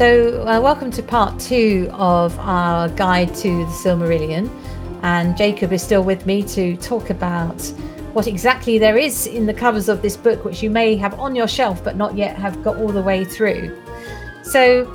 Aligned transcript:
So, 0.00 0.46
uh, 0.46 0.58
welcome 0.62 0.90
to 0.92 1.02
part 1.02 1.38
two 1.38 1.90
of 1.92 2.38
our 2.38 2.88
guide 2.88 3.34
to 3.34 3.66
the 3.66 3.70
Silmarillion. 3.70 4.48
And 5.02 5.36
Jacob 5.36 5.74
is 5.74 5.82
still 5.82 6.02
with 6.02 6.24
me 6.24 6.42
to 6.44 6.74
talk 6.78 7.10
about 7.10 7.60
what 8.14 8.26
exactly 8.26 8.78
there 8.78 8.96
is 8.96 9.26
in 9.26 9.44
the 9.44 9.52
covers 9.52 9.90
of 9.90 10.00
this 10.00 10.16
book, 10.16 10.42
which 10.42 10.62
you 10.62 10.70
may 10.70 10.96
have 10.96 11.20
on 11.20 11.34
your 11.34 11.46
shelf 11.46 11.84
but 11.84 11.96
not 11.96 12.16
yet 12.16 12.34
have 12.36 12.64
got 12.64 12.78
all 12.78 12.88
the 12.88 13.02
way 13.02 13.26
through. 13.26 13.78
So, 14.42 14.86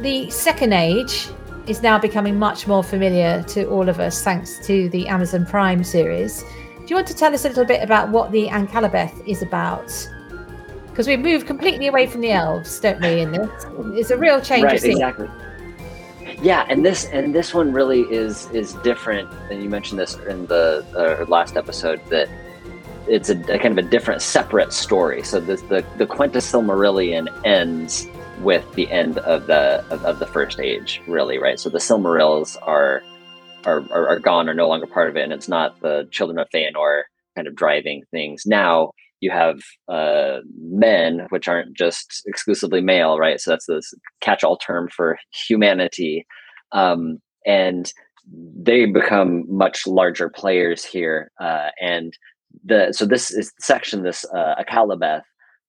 the 0.00 0.30
Second 0.30 0.72
Age 0.72 1.28
is 1.66 1.82
now 1.82 1.98
becoming 1.98 2.38
much 2.38 2.66
more 2.66 2.82
familiar 2.82 3.42
to 3.48 3.68
all 3.68 3.90
of 3.90 4.00
us 4.00 4.24
thanks 4.24 4.58
to 4.68 4.88
the 4.88 5.06
Amazon 5.06 5.44
Prime 5.44 5.84
series. 5.84 6.44
Do 6.44 6.86
you 6.86 6.96
want 6.96 7.08
to 7.08 7.14
tell 7.14 7.34
us 7.34 7.44
a 7.44 7.48
little 7.48 7.66
bit 7.66 7.82
about 7.82 8.08
what 8.08 8.32
the 8.32 8.48
Akallabeth 8.48 9.28
is 9.28 9.42
about? 9.42 9.92
Because 10.98 11.06
we've 11.06 11.20
moved 11.20 11.46
completely 11.46 11.86
away 11.86 12.08
from 12.08 12.22
the 12.22 12.32
elves, 12.32 12.80
don't 12.80 13.00
we? 13.00 13.20
In 13.20 13.30
this, 13.30 13.66
it's 13.94 14.10
a 14.10 14.18
real 14.18 14.40
change. 14.40 14.64
Right, 14.64 14.82
exactly. 14.82 15.28
Yeah, 16.42 16.66
and 16.68 16.84
this 16.84 17.04
and 17.04 17.32
this 17.32 17.54
one 17.54 17.72
really 17.72 18.00
is 18.12 18.50
is 18.50 18.74
different. 18.82 19.32
And 19.48 19.62
you 19.62 19.70
mentioned 19.70 20.00
this 20.00 20.16
in 20.16 20.46
the 20.46 20.84
uh, 20.96 21.24
last 21.28 21.56
episode 21.56 22.04
that 22.10 22.28
it's 23.06 23.30
a, 23.30 23.38
a, 23.42 23.60
kind 23.60 23.78
of 23.78 23.86
a 23.86 23.88
different, 23.88 24.22
separate 24.22 24.72
story. 24.72 25.22
So 25.22 25.38
this, 25.38 25.62
the 25.62 25.84
the 25.98 26.06
Quenta 26.06 26.38
Silmarillion 26.38 27.28
ends 27.46 28.04
with 28.40 28.64
the 28.74 28.90
end 28.90 29.18
of 29.18 29.46
the 29.46 29.84
of, 29.90 30.04
of, 30.04 30.18
the 30.18 30.26
first 30.26 30.58
age, 30.58 31.00
really, 31.06 31.38
right? 31.38 31.60
So 31.60 31.70
the 31.70 31.78
Silmarils 31.78 32.56
are, 32.60 33.04
are 33.66 33.84
are 33.92 34.08
are 34.08 34.18
gone, 34.18 34.48
are 34.48 34.54
no 34.54 34.66
longer 34.66 34.88
part 34.88 35.10
of 35.10 35.16
it, 35.16 35.22
and 35.22 35.32
it's 35.32 35.48
not 35.48 35.80
the 35.80 36.08
children 36.10 36.40
of 36.40 36.48
Feanor 36.52 37.02
kind 37.36 37.46
of 37.46 37.54
driving 37.54 38.02
things 38.10 38.46
now 38.46 38.90
you 39.20 39.30
have 39.30 39.58
uh, 39.88 40.38
men, 40.60 41.26
which 41.30 41.48
aren't 41.48 41.76
just 41.76 42.22
exclusively 42.26 42.80
male, 42.80 43.18
right? 43.18 43.40
So 43.40 43.50
that's 43.50 43.66
this 43.66 43.92
catch-all 44.20 44.56
term 44.58 44.88
for 44.94 45.18
humanity, 45.48 46.26
um, 46.72 47.18
and 47.46 47.92
they 48.30 48.86
become 48.86 49.44
much 49.48 49.86
larger 49.86 50.28
players 50.28 50.84
here. 50.84 51.30
Uh, 51.40 51.68
and 51.80 52.12
the 52.64 52.92
so 52.92 53.06
this 53.06 53.30
is 53.30 53.52
section, 53.58 54.02
this 54.02 54.24
uh, 54.34 54.54
Akallabeth, 54.62 55.22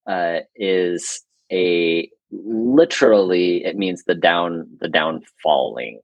uh, 0.10 0.40
is 0.56 1.22
a 1.52 2.10
literally 2.32 3.64
it 3.66 3.76
means 3.76 4.04
the 4.06 4.16
down 4.16 4.68
the 4.80 4.88
downfalling 4.88 5.98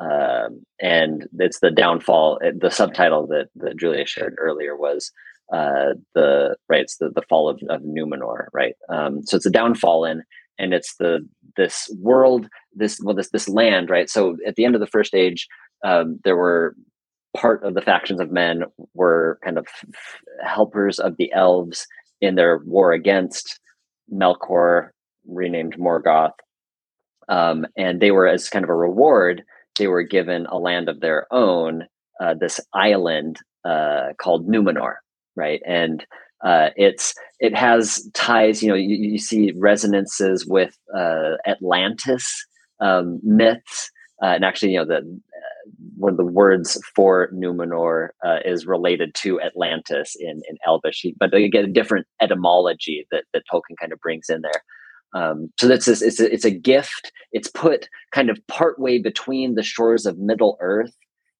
um, 0.00 0.62
and 0.80 1.26
it's 1.38 1.58
the 1.60 1.70
downfall 1.70 2.38
the 2.56 2.70
subtitle 2.70 3.26
that, 3.26 3.48
that 3.56 3.76
julia 3.76 4.06
shared 4.06 4.36
earlier 4.38 4.76
was 4.76 5.10
uh, 5.52 5.94
the 6.14 6.56
right 6.68 6.82
it's 6.82 6.96
the, 6.96 7.10
the 7.10 7.22
fall 7.28 7.48
of, 7.48 7.60
of 7.68 7.82
Numenor, 7.82 8.46
right? 8.52 8.74
Um, 8.88 9.22
so 9.24 9.36
it's 9.36 9.46
a 9.46 9.50
downfall 9.50 10.04
in, 10.04 10.22
and 10.58 10.72
it's 10.72 10.96
the 10.96 11.26
this 11.56 11.94
world, 12.00 12.48
this 12.74 13.00
well, 13.02 13.14
this 13.14 13.30
this 13.30 13.48
land, 13.48 13.90
right? 13.90 14.08
So 14.08 14.36
at 14.46 14.56
the 14.56 14.64
end 14.64 14.74
of 14.74 14.80
the 14.80 14.86
first 14.86 15.14
age, 15.14 15.46
um, 15.84 16.18
there 16.24 16.36
were 16.36 16.74
part 17.36 17.64
of 17.64 17.74
the 17.74 17.80
factions 17.80 18.20
of 18.20 18.30
men 18.30 18.64
were 18.94 19.38
kind 19.44 19.58
of 19.58 19.66
helpers 20.44 20.98
of 20.98 21.16
the 21.16 21.32
elves 21.32 21.86
in 22.20 22.34
their 22.34 22.58
war 22.64 22.92
against 22.92 23.58
Melkor, 24.12 24.90
renamed 25.26 25.76
Morgoth, 25.78 26.32
um, 27.28 27.66
and 27.76 28.00
they 28.00 28.10
were 28.10 28.26
as 28.26 28.48
kind 28.48 28.64
of 28.64 28.68
a 28.68 28.74
reward, 28.74 29.42
they 29.78 29.86
were 29.86 30.02
given 30.02 30.46
a 30.46 30.58
land 30.58 30.88
of 30.88 31.00
their 31.00 31.26
own, 31.32 31.84
uh, 32.20 32.34
this 32.38 32.60
island 32.74 33.38
uh, 33.64 34.08
called 34.18 34.48
Numenor, 34.48 34.96
right? 35.36 35.60
And 35.66 36.04
uh, 36.44 36.70
it's 36.76 37.14
it 37.38 37.54
has 37.56 38.08
ties. 38.14 38.62
You 38.62 38.70
know, 38.70 38.74
you, 38.74 38.96
you 38.96 39.18
see 39.18 39.52
resonances 39.56 40.46
with 40.46 40.76
uh, 40.96 41.36
Atlantis 41.46 42.46
um, 42.80 43.20
myths, 43.22 43.90
uh, 44.22 44.26
and 44.26 44.44
actually, 44.44 44.72
you 44.72 44.78
know, 44.78 44.86
the 44.86 44.96
uh, 44.96 45.70
one 45.96 46.12
of 46.12 46.16
the 46.16 46.24
words 46.24 46.80
for 46.96 47.30
Numenor 47.32 48.08
uh, 48.26 48.38
is 48.44 48.66
related 48.66 49.14
to 49.16 49.40
Atlantis 49.40 50.16
in 50.18 50.42
in 50.48 50.56
Elvish, 50.66 51.06
but 51.18 51.30
they 51.30 51.48
get 51.48 51.64
a 51.64 51.68
different 51.68 52.06
etymology 52.20 53.06
that 53.12 53.24
that 53.32 53.44
Tolkien 53.52 53.76
kind 53.80 53.92
of 53.92 54.00
brings 54.00 54.28
in 54.28 54.42
there. 54.42 54.62
Um, 55.14 55.52
so 55.60 55.68
that's 55.68 55.84
this, 55.84 56.00
it's 56.00 56.20
a, 56.20 56.32
it's 56.32 56.46
a 56.46 56.50
gift. 56.50 57.12
It's 57.32 57.48
put 57.48 57.88
kind 58.12 58.30
of 58.30 58.38
partway 58.48 58.98
between 58.98 59.54
the 59.54 59.62
shores 59.62 60.06
of 60.06 60.18
Middle 60.18 60.56
Earth 60.60 60.94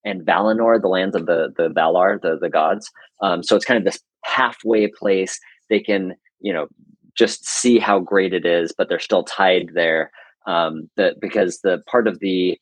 and 0.05 0.27
Valinor, 0.27 0.81
the 0.81 0.89
lands 0.89 1.17
of 1.17 1.27
the 1.27 1.53
the 1.57 1.69
Valar, 1.69 2.21
the 2.21 2.39
the 2.41 2.51
gods. 2.51 2.91
Um, 3.23 3.43
so 3.43 3.57
it's 3.57 3.65
kind 3.65 3.79
of 3.79 3.85
this 3.85 4.01
halfway 4.25 4.89
place. 4.89 5.39
They 5.71 5.81
can 5.81 6.15
you 6.41 6.53
know 6.53 6.67
just 7.17 7.45
see 7.47 7.79
how 7.79 7.99
great 7.99 8.33
it 8.33 8.47
is, 8.47 8.73
but 8.77 8.89
they're 8.89 8.99
still 8.99 9.25
tied 9.25 9.71
there. 9.75 10.11
Um, 10.47 10.91
that 10.97 11.21
because 11.21 11.61
the 11.63 11.83
part 11.87 12.09
of 12.09 12.19
the 12.21 12.59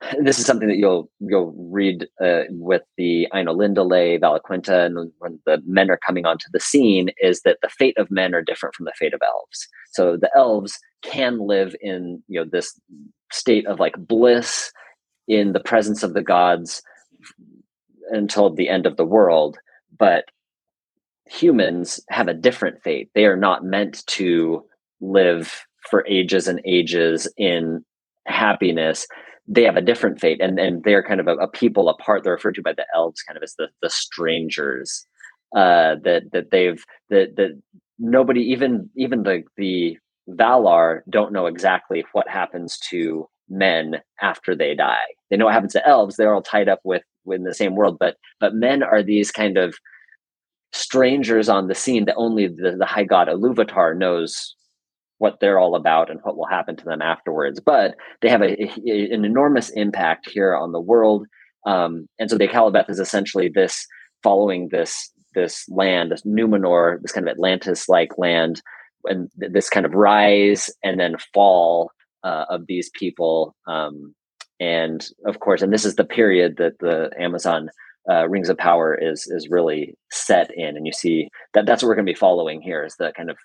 this 0.22 0.38
is 0.38 0.46
something 0.46 0.68
that 0.68 0.76
you'll 0.76 1.10
you'll 1.20 1.54
read 1.70 2.06
uh, 2.22 2.42
with 2.50 2.82
the 2.96 3.26
Ainulindalë, 3.32 4.20
Valaquenta, 4.20 4.86
and 4.86 5.10
when 5.18 5.40
the 5.44 5.60
men 5.66 5.90
are 5.90 5.98
coming 6.06 6.26
onto 6.26 6.46
the 6.52 6.60
scene, 6.60 7.10
is 7.18 7.42
that 7.42 7.58
the 7.62 7.68
fate 7.68 7.98
of 7.98 8.10
men 8.10 8.34
are 8.34 8.42
different 8.42 8.74
from 8.74 8.84
the 8.84 8.92
fate 8.96 9.14
of 9.14 9.20
elves. 9.26 9.66
So 9.92 10.16
the 10.16 10.30
elves 10.36 10.78
can 11.02 11.38
live 11.38 11.74
in 11.80 12.22
you 12.28 12.40
know 12.40 12.48
this 12.50 12.78
state 13.32 13.66
of 13.66 13.80
like 13.80 13.94
bliss 13.98 14.70
in 15.28 15.52
the 15.52 15.60
presence 15.60 16.02
of 16.02 16.14
the 16.14 16.22
gods 16.22 16.82
until 18.10 18.50
the 18.50 18.68
end 18.68 18.86
of 18.86 18.96
the 18.96 19.04
world. 19.04 19.58
But 19.96 20.24
humans 21.26 22.00
have 22.08 22.28
a 22.28 22.34
different 22.34 22.82
fate. 22.82 23.10
They 23.14 23.26
are 23.26 23.36
not 23.36 23.64
meant 23.64 24.04
to 24.06 24.64
live 25.00 25.66
for 25.90 26.06
ages 26.08 26.48
and 26.48 26.60
ages 26.64 27.30
in 27.36 27.84
happiness. 28.26 29.06
They 29.46 29.62
have 29.64 29.76
a 29.76 29.82
different 29.82 30.20
fate, 30.20 30.40
and, 30.40 30.58
and 30.58 30.82
they're 30.84 31.02
kind 31.02 31.20
of 31.20 31.28
a, 31.28 31.36
a 31.36 31.48
people 31.48 31.88
apart. 31.88 32.24
They're 32.24 32.34
referred 32.34 32.56
to 32.56 32.62
by 32.62 32.72
the 32.72 32.86
elves 32.94 33.22
kind 33.22 33.36
of 33.36 33.42
as 33.42 33.54
the, 33.58 33.68
the 33.82 33.90
strangers. 33.90 35.06
Uh, 35.56 35.96
that 36.04 36.24
that 36.32 36.50
they've 36.50 36.84
that 37.08 37.36
that 37.36 37.58
nobody 37.98 38.42
even 38.42 38.90
even 38.96 39.22
the 39.22 39.42
the 39.56 39.96
Valar 40.28 41.00
don't 41.08 41.32
know 41.32 41.46
exactly 41.46 42.04
what 42.12 42.28
happens 42.28 42.78
to 42.90 43.26
men 43.48 43.96
after 44.20 44.54
they 44.54 44.74
die. 44.74 44.96
They 45.30 45.36
know 45.36 45.46
what 45.46 45.54
happens 45.54 45.72
to 45.74 45.86
elves; 45.86 46.16
they're 46.16 46.34
all 46.34 46.42
tied 46.42 46.68
up 46.68 46.80
with 46.84 47.02
in 47.30 47.44
the 47.44 47.54
same 47.54 47.74
world. 47.74 47.96
But 47.98 48.16
but 48.40 48.54
men 48.54 48.82
are 48.82 49.02
these 49.02 49.30
kind 49.30 49.56
of 49.56 49.74
strangers 50.72 51.48
on 51.48 51.68
the 51.68 51.74
scene 51.74 52.04
that 52.04 52.16
only 52.16 52.46
the, 52.46 52.76
the 52.78 52.86
high 52.86 53.04
god 53.04 53.28
Iluvatar 53.28 53.96
knows 53.96 54.54
what 55.18 55.38
they're 55.40 55.58
all 55.58 55.74
about 55.74 56.10
and 56.10 56.20
what 56.22 56.36
will 56.36 56.46
happen 56.46 56.76
to 56.76 56.84
them 56.84 57.02
afterwards. 57.02 57.60
But 57.60 57.94
they 58.22 58.28
have 58.28 58.42
a, 58.42 58.62
a 58.62 59.10
an 59.10 59.24
enormous 59.24 59.70
impact 59.70 60.30
here 60.30 60.54
on 60.54 60.72
the 60.72 60.80
world. 60.80 61.26
Um, 61.66 62.08
and 62.18 62.30
so 62.30 62.38
the 62.38 62.48
Akallabeth 62.48 62.88
is 62.88 63.00
essentially 63.00 63.48
this 63.48 63.86
following 64.22 64.68
this 64.70 65.12
this 65.34 65.68
land, 65.68 66.10
this 66.10 66.22
Numenor, 66.22 67.00
this 67.02 67.12
kind 67.12 67.28
of 67.28 67.32
Atlantis-like 67.32 68.16
land, 68.16 68.62
and 69.04 69.30
this 69.36 69.68
kind 69.68 69.86
of 69.86 69.94
rise 69.94 70.70
and 70.82 70.98
then 70.98 71.16
fall 71.34 71.90
uh, 72.24 72.44
of 72.48 72.66
these 72.66 72.90
people. 72.90 73.54
Um, 73.66 74.14
and 74.60 75.06
of 75.26 75.40
course, 75.40 75.62
and 75.62 75.72
this 75.72 75.84
is 75.84 75.96
the 75.96 76.04
period 76.04 76.56
that 76.58 76.78
the 76.80 77.10
Amazon 77.18 77.70
uh, 78.10 78.28
Rings 78.28 78.48
of 78.48 78.58
Power 78.58 78.94
is 78.94 79.26
is 79.26 79.48
really 79.50 79.94
set 80.10 80.50
in, 80.54 80.76
and 80.76 80.86
you 80.86 80.92
see 80.92 81.28
that 81.54 81.66
that's 81.66 81.82
what 81.82 81.88
we're 81.88 81.94
going 81.94 82.06
to 82.06 82.12
be 82.12 82.18
following 82.18 82.60
here 82.60 82.84
is 82.84 82.96
the 82.98 83.12
kind 83.16 83.30
of 83.30 83.36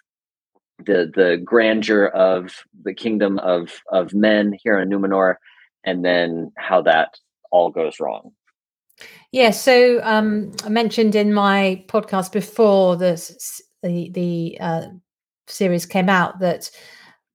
the 0.79 1.11
the 1.13 1.41
grandeur 1.43 2.07
of 2.07 2.63
the 2.83 2.93
kingdom 2.93 3.39
of 3.39 3.81
of 3.91 4.13
men 4.13 4.53
here 4.63 4.79
in 4.79 4.89
Numenor, 4.89 5.35
and 5.83 6.03
then 6.03 6.51
how 6.57 6.81
that 6.81 7.09
all 7.51 7.69
goes 7.69 7.99
wrong. 7.99 8.31
Yeah, 9.31 9.51
so 9.51 9.99
um, 10.03 10.51
I 10.63 10.69
mentioned 10.69 11.15
in 11.15 11.33
my 11.33 11.83
podcast 11.87 12.31
before 12.31 12.95
this, 12.95 13.61
the 13.81 14.09
the 14.09 14.57
uh, 14.59 14.85
series 15.47 15.85
came 15.85 16.09
out 16.09 16.39
that 16.39 16.71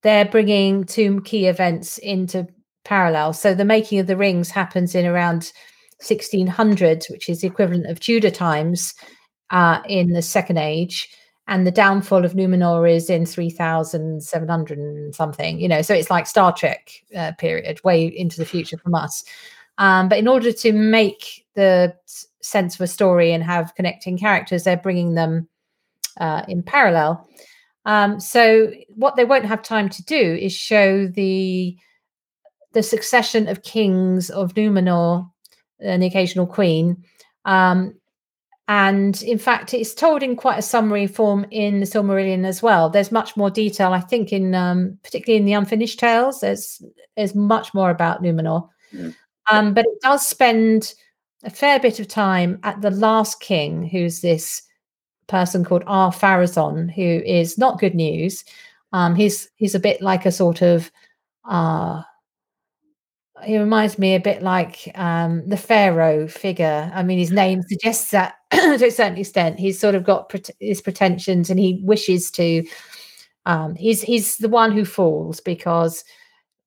they're 0.03 0.25
bringing 0.25 0.85
two 0.85 1.21
key 1.23 1.47
events 1.47 1.99
into 1.99 2.47
parallel. 2.85 3.33
So 3.33 3.55
the 3.55 3.65
making 3.65 3.99
of 3.99 4.07
the 4.07 4.17
rings 4.17 4.51
happens 4.51 4.95
in 4.95 5.07
around 5.07 5.53
1600, 6.01 7.05
which 7.11 7.29
is 7.29 7.41
the 7.41 7.49
equivalent 7.49 7.87
of 7.87 8.01
Tudor 8.01 8.31
times 8.31 8.95
uh, 9.51 9.81
in 9.89 10.13
the 10.13 10.23
Second 10.23 10.59
Age, 10.59 11.09
and 11.49 11.67
the 11.67 11.71
downfall 11.71 12.25
of 12.25 12.35
Numenor 12.35 12.91
is 12.91 13.11
in 13.11 13.27
3700 13.27 14.79
and 14.79 15.15
something. 15.15 15.59
You 15.59 15.69
know, 15.69 15.83
so 15.83 15.95
it's 15.95 16.11
like 16.11 16.27
Star 16.27 16.53
Trek 16.53 16.91
uh, 17.17 17.33
period, 17.39 17.81
way 17.85 18.05
into 18.05 18.39
the 18.39 18.45
future 18.45 18.79
from 18.79 18.95
us. 18.95 19.25
Um, 19.79 20.09
but 20.09 20.19
in 20.19 20.29
order 20.29 20.53
to 20.53 20.73
make 20.73 21.47
the 21.55 21.95
sense 22.43 22.75
of 22.75 22.81
a 22.81 22.87
story 22.87 23.33
and 23.33 23.43
have 23.43 23.75
connecting 23.75 24.19
characters, 24.19 24.65
they're 24.65 24.77
bringing 24.77 25.15
them 25.15 25.49
uh, 26.21 26.43
in 26.49 26.63
parallel. 26.63 27.27
Um, 27.85 28.21
so 28.21 28.73
what 28.89 29.17
they 29.17 29.25
won't 29.25 29.47
have 29.47 29.63
time 29.63 29.89
to 29.89 30.05
do 30.05 30.39
is 30.41 30.53
show 30.53 31.07
the 31.07 31.77
the 32.73 32.83
succession 32.83 33.49
of 33.49 33.63
kings 33.63 34.29
of 34.31 34.55
Numenor 34.55 35.31
and 35.81 36.03
the 36.03 36.07
occasional 36.07 36.47
queen. 36.47 37.03
Um, 37.45 37.95
and 38.69 39.23
in 39.23 39.39
fact, 39.39 39.73
it's 39.73 39.95
told 39.95 40.23
in 40.23 40.37
quite 40.37 40.59
a 40.59 40.63
summary 40.63 41.07
form 41.07 41.47
in 41.51 41.81
the 41.81 41.87
Silmarillion 41.87 42.45
as 42.45 42.63
well. 42.63 42.91
There's 42.91 43.11
much 43.11 43.35
more 43.35 43.51
detail, 43.51 43.95
I 43.95 44.01
think, 44.01 44.31
in 44.31 44.55
um, 44.55 44.99
particularly 45.03 45.41
in 45.41 45.47
the 45.47 45.55
Unfinished 45.55 45.99
Tales. 45.99 46.41
There's 46.41 46.83
there's 47.17 47.35
much 47.35 47.73
more 47.73 47.89
about 47.89 48.23
Numenor, 48.23 48.69
mm. 48.93 49.15
um, 49.51 49.73
but 49.73 49.87
it 49.87 50.01
does 50.03 50.27
spend 50.27 50.95
a 51.45 51.51
fair 51.51 51.81
bit 51.81 51.99
of 51.99 52.09
time 52.09 52.59
at 52.63 52.83
the 52.83 52.91
last 52.91 53.41
king, 53.41 53.89
who's 53.89 54.21
this 54.21 54.63
person 55.29 55.65
called 55.65 55.85
Ar-Pharazôn, 55.87 56.91
who 56.93 57.23
is 57.25 57.59
not 57.59 57.79
good 57.79 57.95
news. 57.95 58.45
Um, 58.93 59.15
he's 59.15 59.49
he's 59.57 59.75
a 59.75 59.81
bit 59.81 60.01
like 60.01 60.27
a 60.27 60.33
sort 60.33 60.63
of 60.63 60.91
uh, 61.49 62.03
he 63.45 63.59
reminds 63.59 63.99
me 63.99 64.15
a 64.15 64.21
bit 64.21 64.43
like 64.43 64.91
um, 64.95 65.47
the 65.49 65.57
pharaoh 65.57 66.27
figure. 66.27 66.91
I 66.95 67.03
mean, 67.03 67.19
his 67.19 67.31
name 67.31 67.63
suggests 67.63 68.11
that 68.11 68.35
to 68.53 68.87
a 68.87 68.91
certain 68.91 69.19
extent. 69.19 69.59
He's 69.59 69.79
sort 69.79 69.95
of 69.95 70.05
got 70.05 70.29
pre- 70.29 70.43
his 70.61 70.81
pretensions, 70.81 71.51
and 71.51 71.59
he 71.59 71.81
wishes 71.85 72.31
to. 72.33 72.65
Um, 73.47 73.75
he's 73.77 74.03
he's 74.03 74.37
the 74.39 74.49
one 74.49 74.73
who 74.73 74.85
falls 74.85 75.41
because 75.41 76.05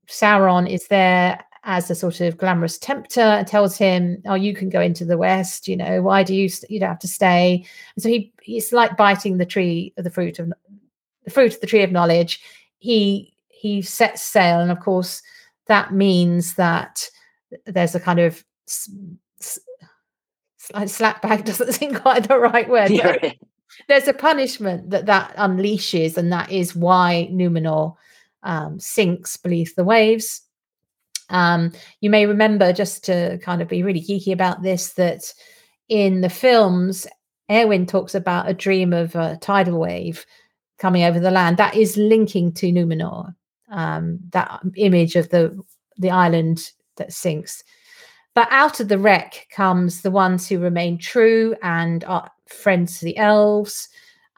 Sauron 0.07 0.69
is 0.69 0.87
there 0.87 1.43
as 1.63 1.91
a 1.91 1.95
sort 1.95 2.21
of 2.21 2.37
glamorous 2.37 2.77
tempter 2.77 3.21
and 3.21 3.47
tells 3.47 3.77
him, 3.77 4.21
"Oh, 4.25 4.35
you 4.35 4.55
can 4.55 4.69
go 4.69 4.81
into 4.81 5.05
the 5.05 5.17
west. 5.17 5.67
You 5.67 5.77
know, 5.77 6.01
why 6.01 6.23
do 6.23 6.33
you 6.33 6.49
you 6.69 6.79
don't 6.79 6.89
have 6.89 6.99
to 6.99 7.07
stay?" 7.07 7.65
And 7.95 8.03
so 8.03 8.09
he 8.09 8.33
he's 8.41 8.73
like 8.73 8.97
biting 8.97 9.37
the 9.37 9.45
tree 9.45 9.93
of 9.97 10.03
the 10.03 10.09
fruit 10.09 10.39
of 10.39 10.51
the 11.23 11.31
fruit 11.31 11.53
of 11.53 11.61
the 11.61 11.67
tree 11.67 11.83
of 11.83 11.91
knowledge. 11.91 12.41
He 12.79 13.33
he 13.49 13.81
sets 13.81 14.21
sail, 14.21 14.59
and 14.59 14.71
of 14.71 14.79
course 14.79 15.21
that 15.67 15.93
means 15.93 16.55
that 16.55 17.07
there's 17.65 17.95
a 17.95 17.99
kind 17.99 18.19
of 18.19 18.43
slap 20.85 21.21
bag 21.21 21.45
doesn't 21.45 21.73
seem 21.73 21.95
quite 21.95 22.27
the 22.27 22.39
right 22.39 22.69
word. 22.69 22.91
Yeah. 22.91 23.33
There's 23.87 24.07
a 24.07 24.13
punishment 24.13 24.89
that 24.89 25.05
that 25.05 25.35
unleashes, 25.37 26.17
and 26.17 26.31
that 26.31 26.51
is 26.51 26.75
why 26.75 27.29
Numenor 27.31 27.95
um, 28.43 28.79
sinks 28.79 29.37
beneath 29.37 29.75
the 29.75 29.83
waves. 29.83 30.41
Um, 31.31 31.71
you 32.01 32.09
may 32.09 32.25
remember, 32.25 32.73
just 32.73 33.03
to 33.05 33.39
kind 33.39 33.61
of 33.61 33.67
be 33.67 33.83
really 33.83 34.01
geeky 34.01 34.31
about 34.31 34.61
this, 34.61 34.93
that 34.93 35.33
in 35.89 36.21
the 36.21 36.29
films, 36.29 37.07
Eowyn 37.49 37.87
talks 37.87 38.15
about 38.15 38.49
a 38.49 38.53
dream 38.53 38.93
of 38.93 39.15
a 39.15 39.37
tidal 39.41 39.79
wave 39.79 40.25
coming 40.77 41.03
over 41.03 41.19
the 41.19 41.31
land. 41.31 41.57
That 41.57 41.75
is 41.75 41.97
linking 41.97 42.53
to 42.53 42.71
Numenor. 42.71 43.33
Um, 43.69 44.19
that 44.31 44.61
image 44.75 45.15
of 45.15 45.29
the 45.29 45.57
the 45.97 46.11
island 46.11 46.71
that 46.97 47.13
sinks. 47.13 47.63
But 48.33 48.47
out 48.51 48.79
of 48.79 48.87
the 48.87 48.97
wreck 48.97 49.47
comes 49.51 50.01
the 50.01 50.11
ones 50.11 50.47
who 50.47 50.59
remain 50.59 50.97
true 50.97 51.55
and 51.61 52.03
are 52.05 52.29
friends 52.47 52.99
to 52.99 53.05
the 53.05 53.17
elves. 53.17 53.89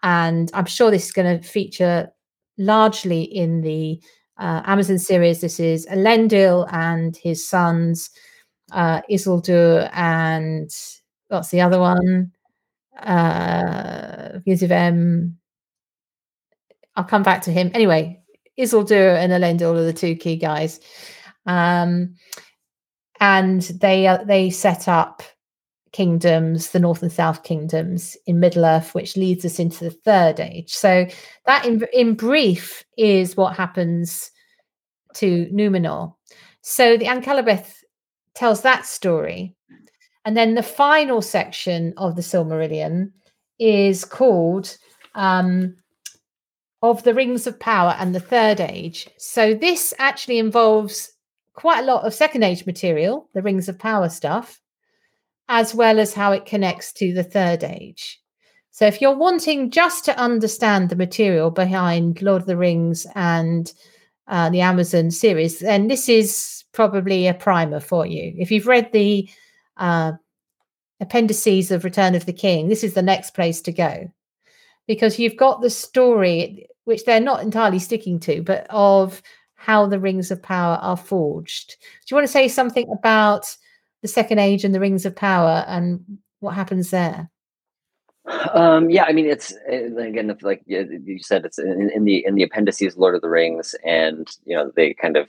And 0.01 0.49
I'm 0.53 0.65
sure 0.65 0.91
this 0.91 1.05
is 1.05 1.11
going 1.11 1.39
to 1.39 1.47
feature 1.47 2.11
largely 2.57 3.23
in 3.23 3.61
the 3.61 4.01
uh, 4.37 4.61
Amazon 4.65 4.99
series. 4.99 5.41
This 5.41 5.59
is 5.59 5.85
Elendil 5.87 6.67
and 6.71 7.15
his 7.17 7.47
sons, 7.47 8.09
uh, 8.71 9.01
Isildur 9.09 9.89
and 9.93 10.69
what's 11.27 11.49
the 11.49 11.61
other 11.61 11.79
one? 11.79 12.31
Uh. 13.01 14.39
I'll 16.95 17.03
come 17.03 17.23
back 17.23 17.41
to 17.43 17.51
him. 17.51 17.71
Anyway, 17.73 18.21
Isildur 18.57 19.17
and 19.17 19.31
Elendil 19.31 19.75
are 19.75 19.83
the 19.83 19.93
two 19.93 20.15
key 20.15 20.35
guys. 20.35 20.79
Um, 21.45 22.15
and 23.19 23.61
they 23.61 24.07
uh, 24.07 24.23
they 24.23 24.49
set 24.49 24.87
up 24.87 25.23
kingdoms, 25.93 26.71
the 26.71 26.79
North 26.79 27.01
and 27.01 27.11
South 27.11 27.43
kingdoms 27.43 28.17
in 28.25 28.39
Middle 28.39 28.65
Earth, 28.65 28.93
which 28.93 29.15
leads 29.15 29.45
us 29.45 29.59
into 29.59 29.85
the 29.85 29.91
Third 29.91 30.39
Age. 30.39 30.73
So 30.73 31.07
that, 31.45 31.65
in, 31.65 31.85
in 31.93 32.15
brief, 32.15 32.83
is 32.97 33.37
what 33.37 33.55
happens 33.55 34.31
to 35.15 35.47
Numenor. 35.53 36.13
So 36.61 36.97
the 36.97 37.05
Akallabeth 37.05 37.71
tells 38.35 38.61
that 38.61 38.85
story, 38.85 39.55
and 40.25 40.35
then 40.35 40.55
the 40.55 40.63
final 40.63 41.21
section 41.21 41.93
of 41.97 42.15
the 42.15 42.21
Silmarillion 42.21 43.11
is 43.59 44.03
called 44.03 44.75
um, 45.13 45.75
"Of 46.81 47.03
the 47.03 47.13
Rings 47.13 47.45
of 47.45 47.59
Power 47.59 47.95
and 47.99 48.15
the 48.15 48.19
Third 48.19 48.59
Age." 48.59 49.07
So 49.17 49.53
this 49.53 49.93
actually 49.99 50.39
involves 50.39 51.11
quite 51.53 51.81
a 51.81 51.85
lot 51.85 52.03
of 52.03 52.13
second 52.15 52.43
age 52.43 52.65
material, 52.65 53.29
the 53.35 53.43
Rings 53.43 53.69
of 53.69 53.77
Power 53.77 54.09
stuff, 54.09 54.59
as 55.49 55.75
well 55.75 55.99
as 55.99 56.13
how 56.13 56.31
it 56.31 56.45
connects 56.45 56.93
to 56.93 57.13
the 57.13 57.23
third 57.23 57.63
age. 57.63 58.19
So 58.71 58.85
if 58.87 59.01
you're 59.01 59.15
wanting 59.15 59.69
just 59.69 60.03
to 60.05 60.17
understand 60.17 60.89
the 60.89 60.95
material 60.95 61.51
behind 61.51 62.21
Lord 62.21 62.41
of 62.41 62.47
the 62.47 62.57
Rings 62.57 63.05
and 63.13 63.71
uh, 64.27 64.49
the 64.49 64.61
Amazon 64.61 65.11
series, 65.11 65.59
then 65.59 65.87
this 65.87 66.09
is 66.09 66.63
probably 66.71 67.27
a 67.27 67.33
primer 67.33 67.79
for 67.79 68.05
you. 68.05 68.33
If 68.37 68.49
you've 68.51 68.67
read 68.67 68.91
the 68.91 69.29
uh, 69.77 70.13
appendices 70.99 71.69
of 71.69 71.83
Return 71.83 72.15
of 72.15 72.25
the 72.25 72.33
King, 72.33 72.67
this 72.67 72.83
is 72.83 72.95
the 72.95 73.01
next 73.01 73.35
place 73.35 73.61
to 73.61 73.71
go 73.71 74.11
because 74.87 75.19
you've 75.19 75.37
got 75.37 75.61
the 75.61 75.69
story, 75.69 76.67
which 76.85 77.05
they're 77.05 77.19
not 77.19 77.41
entirely 77.41 77.79
sticking 77.79 78.19
to, 78.21 78.41
but 78.41 78.65
of 78.69 79.21
how 79.55 79.85
the 79.85 79.99
rings 79.99 80.31
of 80.31 80.41
power 80.41 80.77
are 80.81 80.97
forged. 80.97 81.77
Do 81.79 82.13
you 82.13 82.15
want 82.15 82.27
to 82.27 82.33
say 82.33 82.47
something 82.47 82.89
about 82.91 83.55
the 84.03 84.07
second 84.07 84.37
age 84.37 84.63
and 84.63 84.75
the 84.75 84.79
rings 84.79 85.05
of 85.07 85.15
power 85.15 85.65
and 85.67 86.03
what 86.41 86.53
happens 86.53 86.91
there? 86.91 87.31
Um, 88.53 88.89
yeah, 88.89 89.05
I 89.05 89.11
mean, 89.11 89.25
it's 89.25 89.53
again, 89.67 90.33
like 90.43 90.61
you 90.65 91.19
said, 91.19 91.45
it's 91.45 91.57
in, 91.57 91.89
in, 91.93 92.05
the 92.05 92.23
in 92.25 92.35
the 92.35 92.43
appendices, 92.43 92.95
Lord 92.95 93.15
of 93.15 93.21
the 93.21 93.29
Rings, 93.29 93.75
and 93.83 94.29
you 94.45 94.55
know, 94.55 94.71
they 94.75 94.93
kind 94.93 95.17
of 95.17 95.27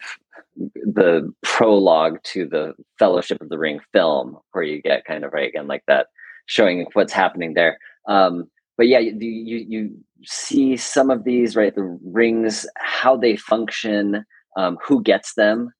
the 0.56 1.32
prologue 1.42 2.22
to 2.24 2.46
the 2.46 2.74
Fellowship 2.98 3.40
of 3.40 3.48
the 3.48 3.58
Ring 3.58 3.80
film, 3.92 4.38
where 4.52 4.62
you 4.62 4.80
get 4.80 5.04
kind 5.06 5.24
of 5.24 5.32
right 5.32 5.48
again 5.48 5.66
like 5.66 5.82
that, 5.88 6.06
showing 6.46 6.86
what's 6.92 7.12
happening 7.12 7.54
there. 7.54 7.78
Um, 8.06 8.48
but 8.76 8.86
yeah, 8.86 9.00
you, 9.00 9.16
you 9.18 9.66
you 9.68 9.96
see 10.24 10.76
some 10.76 11.10
of 11.10 11.24
these 11.24 11.56
right, 11.56 11.74
the 11.74 11.98
rings, 12.04 12.64
how 12.76 13.16
they 13.16 13.34
function, 13.34 14.24
um, 14.56 14.78
who 14.84 15.02
gets 15.02 15.34
them, 15.34 15.72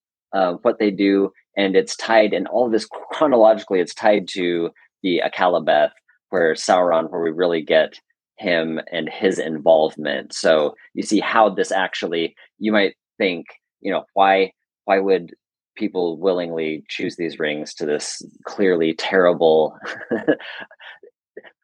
what 0.62 0.78
they 0.78 0.90
do, 0.90 1.32
and 1.56 1.76
it's 1.76 1.96
tied. 1.96 2.32
And 2.32 2.46
all 2.48 2.66
of 2.66 2.72
this 2.72 2.86
chronologically, 3.12 3.80
it's 3.80 3.94
tied 3.94 4.28
to 4.28 4.70
the 5.02 5.22
Akallabeth, 5.24 5.92
where 6.30 6.54
Sauron, 6.54 7.10
where 7.10 7.22
we 7.22 7.30
really 7.30 7.62
get 7.62 8.00
him 8.36 8.80
and 8.90 9.08
his 9.08 9.38
involvement. 9.38 10.34
So 10.34 10.74
you 10.94 11.02
see 11.02 11.20
how 11.20 11.48
this 11.48 11.70
actually. 11.70 12.34
You 12.58 12.72
might 12.72 12.94
think, 13.18 13.46
you 13.80 13.90
know, 13.90 14.04
why 14.14 14.52
why 14.84 14.98
would 14.98 15.34
people 15.76 16.18
willingly 16.18 16.84
choose 16.88 17.16
these 17.16 17.38
rings 17.38 17.74
to 17.74 17.86
this 17.86 18.22
clearly 18.44 18.94
terrible 18.94 19.76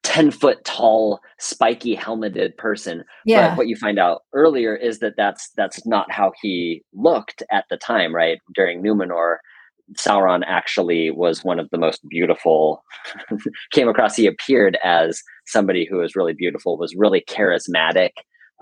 10 0.03 0.31
foot 0.31 0.65
tall 0.65 1.21
spiky 1.39 1.95
helmeted 1.95 2.57
person 2.57 3.05
yeah. 3.27 3.51
but 3.51 3.59
what 3.59 3.69
you 3.69 3.77
find 3.77 3.99
out 3.99 4.23
earlier 4.33 4.75
is 4.75 4.99
that 5.01 5.15
that's 5.17 5.51
that's 5.57 5.87
not 5.87 6.11
how 6.11 6.33
he 6.41 6.83
looked 6.95 7.43
at 7.51 7.65
the 7.71 7.77
time 7.77 8.15
right 8.15 8.39
during 8.55 8.83
numenor 8.83 9.37
sauron 9.95 10.43
actually 10.47 11.11
was 11.11 11.45
one 11.45 11.59
of 11.59 11.69
the 11.71 11.79
most 11.79 12.01
beautiful 12.09 12.83
came 13.73 13.89
across 13.89 14.17
he 14.17 14.27
appeared 14.27 14.79
as 14.85 15.21
somebody 15.47 15.87
who 15.89 15.99
was 15.99 16.17
really 16.17 16.35
beautiful 16.35 16.79
was 16.79 16.95
really 16.97 17.25
charismatic 17.29 18.11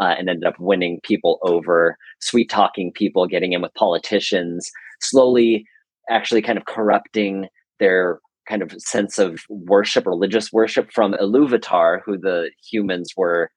uh, 0.01 0.15
and 0.19 0.29
ended 0.29 0.45
up 0.45 0.59
winning 0.59 1.01
people 1.03 1.39
over, 1.43 1.97
sweet 2.21 2.49
talking 2.49 2.93
people, 2.93 3.27
getting 3.27 3.53
in 3.53 3.63
with 3.63 3.75
politicians, 3.75 4.71
slowly 5.01 5.67
actually 6.11 6.43
kind 6.43 6.59
of 6.59 6.65
corrupting 6.65 7.49
their 7.81 8.21
kind 8.49 8.63
of 8.63 8.73
sense 8.79 9.19
of 9.19 9.41
worship, 9.49 10.07
religious 10.07 10.53
worship 10.53 10.91
from 10.93 11.13
Iluvatar, 11.15 12.01
who 12.05 12.19
the 12.19 12.51
humans 12.71 13.13
were 13.17 13.51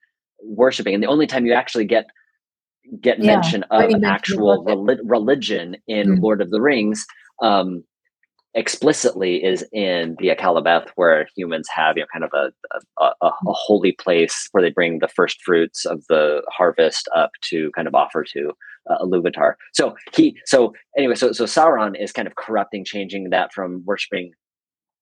worshiping. 0.43 0.93
And 0.93 1.03
the 1.03 1.07
only 1.07 1.27
time 1.27 1.45
you 1.45 1.53
actually 1.53 1.85
get 1.85 2.07
get 2.99 3.19
yeah, 3.19 3.35
mention 3.35 3.63
of 3.63 3.89
an 3.89 4.03
actual 4.03 4.63
relig- 4.63 4.99
religion 5.03 5.77
in 5.87 6.17
mm. 6.17 6.21
Lord 6.21 6.41
of 6.41 6.49
the 6.49 6.61
Rings 6.61 7.05
um, 7.41 7.83
explicitly 8.53 9.43
is 9.43 9.63
in 9.71 10.15
the 10.19 10.29
Akallabeth, 10.29 10.89
where 10.95 11.27
humans 11.35 11.67
have 11.73 11.95
you 11.95 12.03
know 12.03 12.07
kind 12.11 12.25
of 12.25 12.31
a 12.33 12.51
a, 12.99 13.11
a 13.21 13.27
a, 13.27 13.53
holy 13.53 13.93
place 13.93 14.49
where 14.51 14.61
they 14.61 14.71
bring 14.71 14.99
the 14.99 15.07
first 15.07 15.41
fruits 15.43 15.85
of 15.85 16.03
the 16.09 16.41
harvest 16.49 17.07
up 17.15 17.31
to 17.49 17.71
kind 17.75 17.87
of 17.87 17.95
offer 17.95 18.25
to 18.33 18.51
uh, 18.89 18.97
Iluvatar. 19.03 19.53
So 19.73 19.95
he 20.13 20.35
so 20.45 20.73
anyway 20.97 21.15
so 21.15 21.31
so 21.31 21.45
Sauron 21.45 22.01
is 22.01 22.11
kind 22.11 22.27
of 22.27 22.35
corrupting, 22.35 22.83
changing 22.83 23.29
that 23.29 23.53
from 23.53 23.83
worshiping 23.85 24.31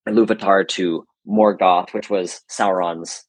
Iluvatar 0.10 0.68
to 0.70 1.06
Morgoth, 1.28 1.94
which 1.94 2.10
was 2.10 2.42
Sauron's 2.50 3.24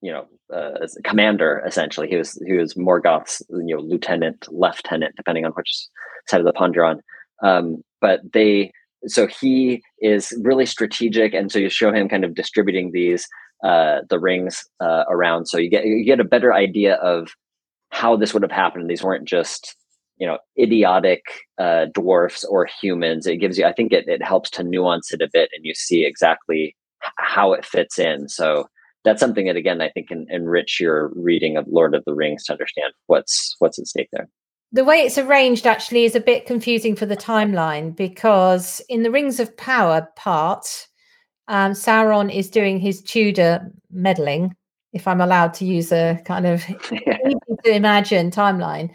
you 0.00 0.12
know 0.12 0.26
uh, 0.54 0.86
commander 1.04 1.62
essentially. 1.66 2.08
He 2.08 2.16
was 2.16 2.40
he 2.46 2.54
was 2.54 2.74
Morgoth's 2.74 3.42
you 3.50 3.76
know 3.76 3.80
lieutenant, 3.80 4.46
lieutenant, 4.50 5.14
depending 5.16 5.44
on 5.44 5.52
which 5.52 5.70
side 6.26 6.40
of 6.40 6.46
the 6.46 6.52
pond 6.52 6.74
you're 6.74 6.84
on. 6.84 7.00
Um, 7.42 7.82
but 8.00 8.20
they 8.32 8.72
so 9.06 9.26
he 9.26 9.82
is 10.00 10.32
really 10.42 10.66
strategic, 10.66 11.34
and 11.34 11.50
so 11.52 11.58
you 11.58 11.70
show 11.70 11.92
him 11.92 12.08
kind 12.08 12.24
of 12.24 12.34
distributing 12.34 12.90
these 12.92 13.26
uh, 13.64 13.98
the 14.08 14.18
rings 14.18 14.64
uh, 14.80 15.04
around, 15.08 15.46
so 15.46 15.58
you 15.58 15.70
get 15.70 15.84
you 15.84 16.04
get 16.04 16.20
a 16.20 16.24
better 16.24 16.52
idea 16.52 16.94
of 16.96 17.28
how 17.90 18.16
this 18.16 18.34
would 18.34 18.42
have 18.42 18.52
happened. 18.52 18.88
These 18.88 19.02
weren't 19.02 19.26
just 19.26 19.76
you 20.18 20.26
know 20.26 20.38
idiotic 20.58 21.22
uh, 21.58 21.86
dwarfs 21.92 22.44
or 22.44 22.66
humans. 22.80 23.26
It 23.26 23.36
gives 23.36 23.58
you, 23.58 23.64
I 23.64 23.72
think, 23.72 23.92
it 23.92 24.08
it 24.08 24.22
helps 24.22 24.50
to 24.50 24.62
nuance 24.62 25.12
it 25.12 25.22
a 25.22 25.28
bit, 25.32 25.50
and 25.54 25.64
you 25.64 25.74
see 25.74 26.04
exactly 26.04 26.76
how 27.16 27.52
it 27.52 27.64
fits 27.64 27.98
in. 27.98 28.28
So 28.28 28.68
that's 29.04 29.20
something 29.20 29.46
that 29.46 29.56
again 29.56 29.80
I 29.80 29.88
think 29.90 30.08
can 30.08 30.26
enrich 30.30 30.80
your 30.80 31.12
reading 31.14 31.56
of 31.56 31.66
Lord 31.68 31.94
of 31.94 32.04
the 32.04 32.14
Rings 32.14 32.44
to 32.44 32.52
understand 32.52 32.92
what's 33.06 33.56
what's 33.58 33.78
at 33.78 33.86
stake 33.86 34.08
there 34.12 34.28
the 34.72 34.84
way 34.84 34.98
it's 34.98 35.18
arranged 35.18 35.66
actually 35.66 36.04
is 36.04 36.14
a 36.14 36.20
bit 36.20 36.46
confusing 36.46 36.94
for 36.94 37.06
the 37.06 37.16
timeline 37.16 37.96
because 37.96 38.82
in 38.88 39.02
the 39.02 39.10
Rings 39.10 39.40
of 39.40 39.56
Power 39.56 40.06
part, 40.16 40.86
um, 41.48 41.72
Sauron 41.72 42.34
is 42.34 42.50
doing 42.50 42.78
his 42.78 43.00
Tudor 43.00 43.72
meddling, 43.90 44.54
if 44.92 45.08
I'm 45.08 45.22
allowed 45.22 45.54
to 45.54 45.64
use 45.64 45.90
a 45.90 46.20
kind 46.26 46.46
of 46.46 46.68
easy 46.92 47.56
to 47.64 47.70
imagine 47.70 48.30
timeline. 48.30 48.90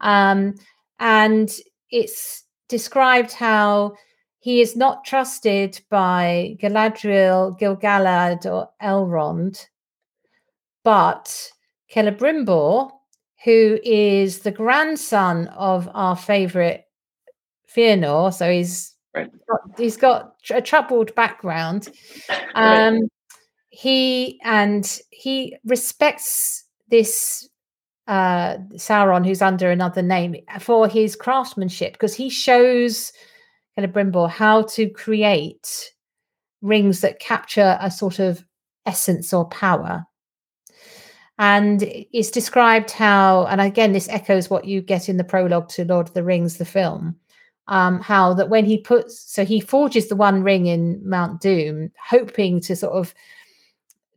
Um, 0.00 0.54
and 0.98 1.50
it's 1.90 2.44
described 2.68 3.32
how 3.32 3.94
he 4.40 4.60
is 4.60 4.76
not 4.76 5.04
trusted 5.04 5.80
by 5.90 6.56
Galadriel, 6.60 7.58
Gil-galad, 7.58 8.44
or 8.44 8.68
Elrond, 8.82 9.66
but 10.82 11.50
Celebrimbor, 11.94 12.90
who 13.44 13.78
is 13.84 14.40
the 14.40 14.50
grandson 14.50 15.48
of 15.48 15.88
our 15.94 16.16
favorite 16.16 16.84
Fëanor. 17.74 18.32
So 18.34 18.50
he's 18.50 18.94
right. 19.14 19.30
he's 19.78 19.96
got 19.96 20.34
a 20.50 20.60
troubled 20.60 21.14
background. 21.14 21.88
Um, 22.54 22.94
right. 22.94 23.02
He 23.70 24.40
and 24.44 25.00
he 25.10 25.56
respects 25.64 26.64
this 26.88 27.48
uh, 28.06 28.56
Sauron, 28.74 29.26
who's 29.26 29.42
under 29.42 29.70
another 29.70 30.02
name, 30.02 30.36
for 30.60 30.88
his 30.88 31.16
craftsmanship 31.16 31.92
because 31.92 32.14
he 32.14 32.28
shows 32.28 33.12
Celebrimbor 33.78 34.28
how 34.28 34.62
to 34.62 34.88
create 34.90 35.92
rings 36.62 37.00
that 37.00 37.18
capture 37.18 37.78
a 37.80 37.90
sort 37.90 38.18
of 38.18 38.44
essence 38.86 39.32
or 39.32 39.46
power. 39.46 40.04
And 41.38 41.82
it's 41.82 42.30
described 42.30 42.90
how, 42.92 43.46
and 43.46 43.60
again, 43.60 43.92
this 43.92 44.08
echoes 44.08 44.48
what 44.48 44.66
you 44.66 44.80
get 44.80 45.08
in 45.08 45.16
the 45.16 45.24
prologue 45.24 45.68
to 45.70 45.84
Lord 45.84 46.08
of 46.08 46.14
the 46.14 46.22
Rings, 46.22 46.58
the 46.58 46.64
film, 46.64 47.16
um, 47.66 48.00
how 48.00 48.34
that 48.34 48.50
when 48.50 48.64
he 48.64 48.78
puts, 48.78 49.18
so 49.32 49.44
he 49.44 49.58
forges 49.58 50.08
the 50.08 50.16
one 50.16 50.42
ring 50.42 50.66
in 50.66 51.00
Mount 51.08 51.40
Doom, 51.40 51.90
hoping 52.08 52.60
to 52.60 52.76
sort 52.76 52.92
of 52.92 53.14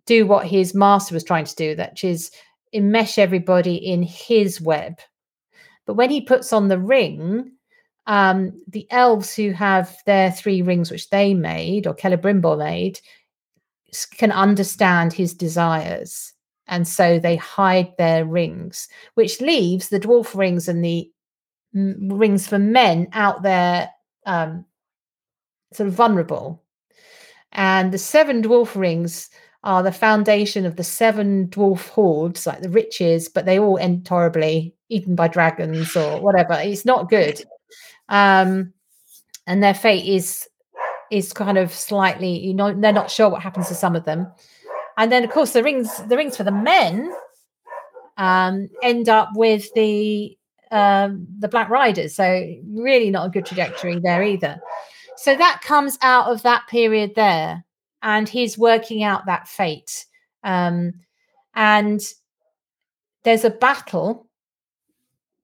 do 0.06 0.28
what 0.28 0.46
his 0.46 0.76
master 0.76 1.14
was 1.14 1.24
trying 1.24 1.46
to 1.46 1.56
do, 1.56 1.76
that 1.76 2.04
is 2.04 2.32
enmesh 2.74 3.18
everybody 3.18 3.76
in 3.76 4.04
his 4.04 4.62
web. 4.62 5.00
But 5.86 5.96
when 5.96 6.10
he 6.10 6.22
puts 6.22 6.52
on 6.52 6.68
the 6.68 6.80
ring, 6.80 7.52
um, 8.08 8.62
the 8.68 8.88
elves 8.92 9.36
who 9.36 9.52
have 9.52 9.96
their 10.06 10.32
three 10.32 10.62
rings, 10.62 10.92
which 10.92 11.10
they 11.10 11.34
made 11.34 11.88
or 11.88 11.96
Celebrimbor 11.96 12.58
made, 12.58 13.00
can 14.18 14.32
understand 14.32 15.14
his 15.14 15.34
desires 15.34 16.34
and 16.68 16.88
so 16.88 17.18
they 17.18 17.38
hide 17.38 17.94
their 17.98 18.26
rings, 18.26 18.88
which 19.16 19.42
leaves 19.42 19.90
the 19.90 20.00
dwarf 20.00 20.36
rings 20.36 20.68
and 20.68 20.84
the 20.84 21.10
rings 21.74 22.48
for 22.48 22.60
men 22.60 23.08
out 23.14 23.42
there 23.44 23.90
um, 24.26 24.66
sort 25.74 25.88
of 25.88 25.94
vulnerable. 25.94 26.64
And 27.54 27.94
the 27.94 27.98
seven 27.98 28.44
dwarf 28.44 28.76
rings 28.76 29.30
are 29.68 29.84
the 29.84 29.92
foundation 29.92 30.66
of 30.66 30.78
the 30.78 30.84
seven 30.84 31.48
dwarf 31.50 31.90
hordes, 31.90 32.48
like 32.48 32.62
the 32.62 32.70
riches, 32.70 33.30
but 33.30 33.46
they 33.46 33.60
all 33.60 33.78
end 33.78 34.08
horribly, 34.08 34.74
eaten 34.90 35.16
by 35.16 35.28
dragons 35.28 35.96
or 35.96 36.20
whatever. 36.20 36.54
It's 36.54 36.86
not 36.86 37.10
good. 37.10 37.44
Um, 38.10 38.74
and 39.46 39.62
their 39.62 39.76
fate 39.76 40.06
is 40.06 40.48
is 41.12 41.32
kind 41.32 41.58
of 41.58 41.72
slightly, 41.72 42.38
you 42.40 42.54
know, 42.54 42.74
they're 42.74 42.92
not 42.92 43.12
sure 43.12 43.30
what 43.30 43.42
happens 43.42 43.68
to 43.70 43.76
some 43.76 43.96
of 43.96 44.04
them 44.04 44.28
and 44.98 45.12
then 45.12 45.24
of 45.24 45.30
course 45.30 45.52
the 45.52 45.64
rings 45.64 45.96
the 46.10 46.18
rings 46.18 46.36
for 46.36 46.44
the 46.44 46.52
men 46.52 47.14
um, 48.18 48.68
end 48.82 49.08
up 49.08 49.30
with 49.36 49.72
the 49.76 50.36
um, 50.72 51.28
the 51.40 51.48
Black 51.48 51.70
Riders. 51.70 52.16
So 52.16 52.56
really 52.68 53.10
not 53.10 53.28
a 53.28 53.30
good 53.30 53.46
trajectory 53.46 54.00
there 54.00 54.22
either. 54.24 54.60
So 55.16 55.36
that 55.36 55.62
comes 55.64 55.98
out 56.02 56.28
of 56.28 56.44
that 56.44 56.68
period 56.68 57.14
there, 57.16 57.64
and 58.02 58.28
he's 58.30 58.58
working 58.58 59.04
out 59.04 59.26
that 59.26 59.48
fate. 59.48 60.06
Um, 60.44 60.94
and 61.56 62.02
there's 63.24 63.46
a 63.46 63.50
battle 63.50 64.28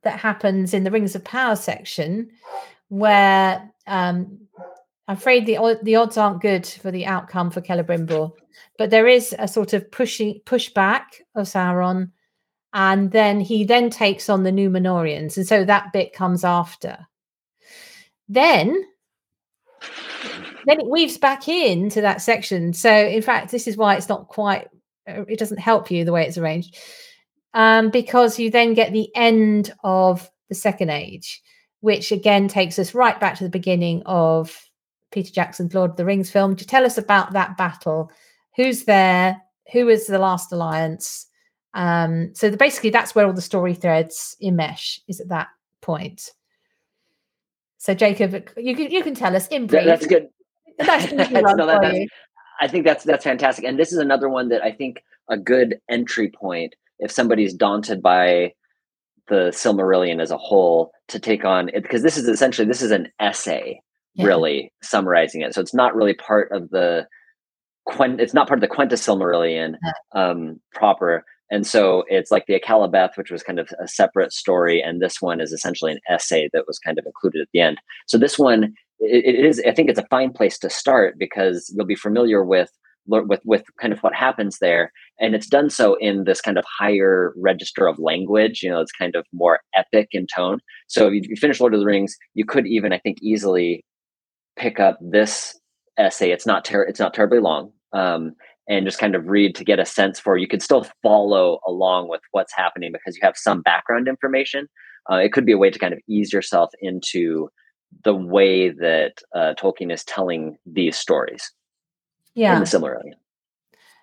that 0.04 0.20
happens 0.20 0.74
in 0.74 0.84
the 0.84 0.92
Rings 0.92 1.16
of 1.16 1.24
Power 1.24 1.56
section 1.56 2.30
where 2.90 3.72
um, 3.88 4.40
I'm 5.08 5.18
afraid 5.18 5.46
the 5.46 5.80
the 5.82 5.96
odds 5.96 6.18
aren't 6.18 6.42
good 6.42 6.66
for 6.66 6.92
the 6.92 7.06
outcome 7.06 7.52
for 7.52 7.62
Celebrimbor, 7.62 8.32
but 8.78 8.90
there 8.90 9.08
is 9.08 9.36
a 9.38 9.48
sort 9.48 9.74
of 9.74 9.90
pushing 9.92 10.40
pushback 10.46 11.04
of 11.36 11.48
Sauron, 11.48 12.12
and 12.74 13.12
then 13.12 13.40
he 13.42 13.64
then 13.64 13.90
takes 13.90 14.30
on 14.30 14.44
the 14.44 14.52
Numenoreans, 14.52 15.36
and 15.36 15.48
so 15.48 15.66
that 15.66 15.92
bit 15.92 16.14
comes 16.14 16.44
after. 16.44 16.98
Then, 18.30 18.86
then 20.66 20.80
it 20.80 20.90
weaves 20.90 21.18
back 21.18 21.48
into 21.48 22.02
that 22.02 22.22
section. 22.22 22.74
So, 22.74 22.92
in 22.92 23.22
fact, 23.22 23.52
this 23.52 23.68
is 23.68 23.78
why 23.78 23.96
it's 23.96 24.10
not 24.10 24.28
quite. 24.28 24.68
Uh, 25.08 25.26
it 25.28 25.40
doesn't 25.40 25.60
help 25.60 25.92
you 25.92 26.06
the 26.06 26.12
way 26.12 26.26
it's 26.26 26.38
arranged, 26.38 26.78
um, 27.54 27.90
because 27.90 28.40
you 28.40 28.50
then 28.50 28.74
get 28.74 28.94
the 28.94 29.10
end 29.16 29.74
of 29.84 30.30
the 30.50 30.56
Second 30.56 30.90
Age, 30.90 31.42
which 31.82 32.12
again 32.12 32.48
takes 32.48 32.80
us 32.80 32.94
right 32.94 33.20
back 33.20 33.38
to 33.38 33.44
the 33.44 33.50
beginning 33.50 34.04
of 34.06 34.58
Peter 35.12 35.32
Jackson's 35.32 35.74
Lord 35.74 35.92
of 35.92 35.98
the 35.98 36.06
Rings 36.06 36.32
film. 36.32 36.56
To 36.56 36.66
tell 36.66 36.86
us 36.86 36.98
about 36.98 37.34
that 37.34 37.58
battle, 37.58 38.12
who's 38.56 38.86
there, 38.86 39.42
who 39.72 39.90
is 39.90 40.08
the 40.08 40.20
last 40.20 40.52
alliance. 40.52 41.28
Um, 41.74 42.34
so 42.36 42.50
the, 42.50 42.58
basically, 42.58 42.92
that's 42.92 43.16
where 43.16 43.26
all 43.26 43.34
the 43.34 43.42
story 43.42 43.74
threads 43.74 44.38
enmesh. 44.42 45.00
Is 45.08 45.20
at 45.20 45.30
that 45.30 45.48
point. 45.82 46.32
So 47.78 47.94
Jacob, 47.94 48.50
you 48.56 48.76
can 48.76 48.90
you 48.92 49.04
can 49.04 49.16
tell 49.16 49.36
us 49.36 49.48
in 49.48 49.68
brief. 49.68 49.84
That's 49.84 50.08
good. 50.08 50.30
That's, 50.78 51.12
no, 51.32 51.42
that, 51.42 51.80
that's 51.82 52.08
I 52.62 52.68
think 52.68 52.86
that's 52.86 53.04
that's 53.04 53.24
fantastic, 53.24 53.66
and 53.66 53.80
this 53.80 53.92
is 53.92 54.00
another 54.00 54.30
one 54.30 54.50
that 54.50 54.64
I 54.64 54.72
think 54.72 55.04
a 55.30 55.38
good 55.38 55.80
entry 55.90 56.30
point 56.30 56.76
if 57.00 57.12
somebody's 57.12 57.54
daunted 57.54 58.02
by 58.02 58.54
the 59.30 59.52
Silmarillion 59.52 60.22
as 60.22 60.32
a 60.32 60.38
whole 60.38 60.92
to 61.08 61.20
take 61.20 61.46
on 61.46 61.70
it 61.70 61.82
because 61.82 62.04
this 62.04 62.18
is 62.18 62.28
essentially 62.28 62.68
this 62.68 62.82
is 62.82 62.92
an 62.92 63.08
essay 63.20 63.80
yeah. 64.16 64.26
really 64.26 64.72
summarizing 64.82 65.42
it. 65.42 65.54
So 65.54 65.62
it's 65.62 65.74
not 65.74 65.96
really 65.96 66.14
part 66.14 66.52
of 66.52 66.70
the 66.70 67.08
Quent. 67.86 68.22
It's 68.22 68.34
not 68.34 68.48
part 68.48 68.62
of 68.64 68.70
the 68.70 68.74
Quenta 68.74 68.94
Silmarillion 68.94 69.76
um, 70.14 70.60
proper. 70.72 71.26
And 71.52 71.68
so 71.68 72.04
it's 72.08 72.32
like 72.32 72.46
the 72.48 72.60
Akallabeth, 72.60 73.18
which 73.18 73.30
was 73.30 73.44
kind 73.44 73.60
of 73.60 73.70
a 73.80 73.88
separate 73.88 74.32
story, 74.32 74.82
and 74.82 75.02
this 75.02 75.22
one 75.22 75.42
is 75.42 75.52
essentially 75.52 75.92
an 75.92 76.00
essay 76.10 76.50
that 76.54 76.66
was 76.66 76.80
kind 76.80 76.98
of 76.98 77.06
included 77.06 77.42
at 77.42 77.50
the 77.54 77.60
end. 77.60 77.78
So 78.08 78.18
this 78.18 78.40
one, 78.40 78.74
it, 79.04 79.36
it 79.36 79.46
is. 79.46 79.62
I 79.66 79.72
think 79.72 79.90
it's 79.90 80.00
a 80.00 80.08
fine 80.10 80.32
place 80.32 80.58
to 80.60 80.70
start 80.70 81.16
because 81.18 81.72
you'll 81.76 81.86
be 81.86 81.96
familiar 81.96 82.44
with 82.44 82.70
with 83.06 83.42
with 83.44 83.64
kind 83.82 83.94
of 83.94 84.00
what 84.00 84.14
happens 84.14 84.60
there, 84.60 84.92
and 85.20 85.36
it's 85.36 85.48
done 85.48 85.70
so 85.70 85.96
in 85.96 86.24
this 86.24 86.42
kind 86.42 86.58
of 86.58 86.66
higher 86.80 87.34
register 87.38 87.88
of 87.88 88.00
language. 88.00 88.62
You 88.64 88.70
know, 88.70 88.82
it's 88.82 88.92
kind 88.92 89.16
of 89.16 89.26
more 89.34 89.60
epic 89.76 90.10
in 90.12 90.28
tone. 90.34 90.60
So 90.88 91.08
if 91.08 91.28
you 91.28 91.36
finish 91.36 91.60
Lord 91.60 91.74
of 91.74 91.80
the 91.80 91.86
Rings, 91.86 92.16
you 92.34 92.46
could 92.46 92.68
even, 92.68 92.94
I 92.94 93.00
think, 93.00 93.18
easily 93.22 93.86
pick 94.56 94.80
up 94.80 94.98
this 95.02 95.60
essay. 95.98 96.32
It's 96.32 96.46
not 96.46 96.66
ter- 96.66 96.84
it's 96.84 97.00
not 97.00 97.14
terribly 97.14 97.40
long. 97.40 97.72
Um, 97.94 98.34
and 98.70 98.86
just 98.86 98.98
kind 98.98 99.14
of 99.14 99.28
read 99.28 99.56
to 99.56 99.66
get 99.66 99.80
a 99.80 99.86
sense 99.86 100.22
for 100.22 100.38
you 100.38 100.48
could 100.48 100.62
still 100.62 100.88
follow 101.04 101.60
along 101.68 102.08
with 102.08 102.22
what's 102.32 102.54
happening 102.56 102.94
because 102.94 103.16
you 103.16 103.20
have 103.22 103.36
some 103.36 103.62
background 103.62 104.08
information 104.08 104.68
uh, 105.12 105.16
it 105.16 105.34
could 105.34 105.46
be 105.46 105.52
a 105.52 105.58
way 105.58 105.70
to 105.70 105.80
kind 105.80 105.94
of 105.94 106.00
ease 106.08 106.32
yourself 106.32 106.72
into 106.82 107.50
the 108.04 108.16
way 108.16 108.70
that 108.70 109.22
uh, 109.34 109.54
tolkien 109.60 109.92
is 109.92 110.04
telling 110.04 110.58
these 110.66 110.98
stories 110.98 111.52
yeah 112.36 112.54
in 112.56 112.60
the 112.60 112.66
Silmarillion. 112.66 113.14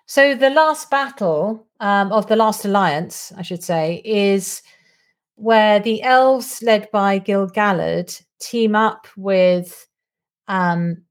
so 0.05 0.35
the 0.35 0.49
last 0.49 0.89
battle 0.89 1.67
um, 1.79 2.11
of 2.11 2.27
the 2.27 2.35
last 2.35 2.65
alliance 2.65 3.31
i 3.37 3.41
should 3.41 3.63
say 3.63 4.01
is 4.05 4.61
where 5.35 5.79
the 5.79 6.03
elves 6.03 6.61
led 6.61 6.89
by 6.91 7.17
gil-galad 7.17 8.21
team 8.39 8.75
up 8.75 9.07
with 9.17 9.87
um, 10.47 11.03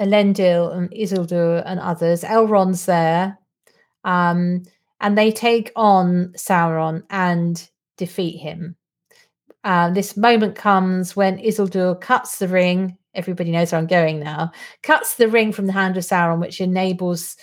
Elendil 0.00 0.74
and 0.74 0.90
Isildur 0.90 1.62
and 1.64 1.78
others. 1.78 2.22
Elrond's 2.22 2.86
there. 2.86 3.38
Um, 4.04 4.62
and 5.00 5.16
they 5.16 5.30
take 5.30 5.70
on 5.76 6.32
Sauron 6.36 7.04
and 7.10 7.68
defeat 7.96 8.38
him. 8.38 8.76
Uh, 9.64 9.90
this 9.90 10.16
moment 10.16 10.54
comes 10.54 11.16
when 11.16 11.38
Isildur 11.38 11.98
cuts 12.00 12.38
the 12.38 12.48
ring. 12.48 12.96
Everybody 13.14 13.50
knows 13.50 13.72
where 13.72 13.80
I'm 13.80 13.86
going 13.86 14.20
now. 14.20 14.52
Cuts 14.82 15.14
the 15.14 15.28
ring 15.28 15.52
from 15.52 15.66
the 15.66 15.72
hand 15.72 15.96
of 15.96 16.04
Sauron, 16.04 16.40
which 16.40 16.60
enables. 16.60 17.36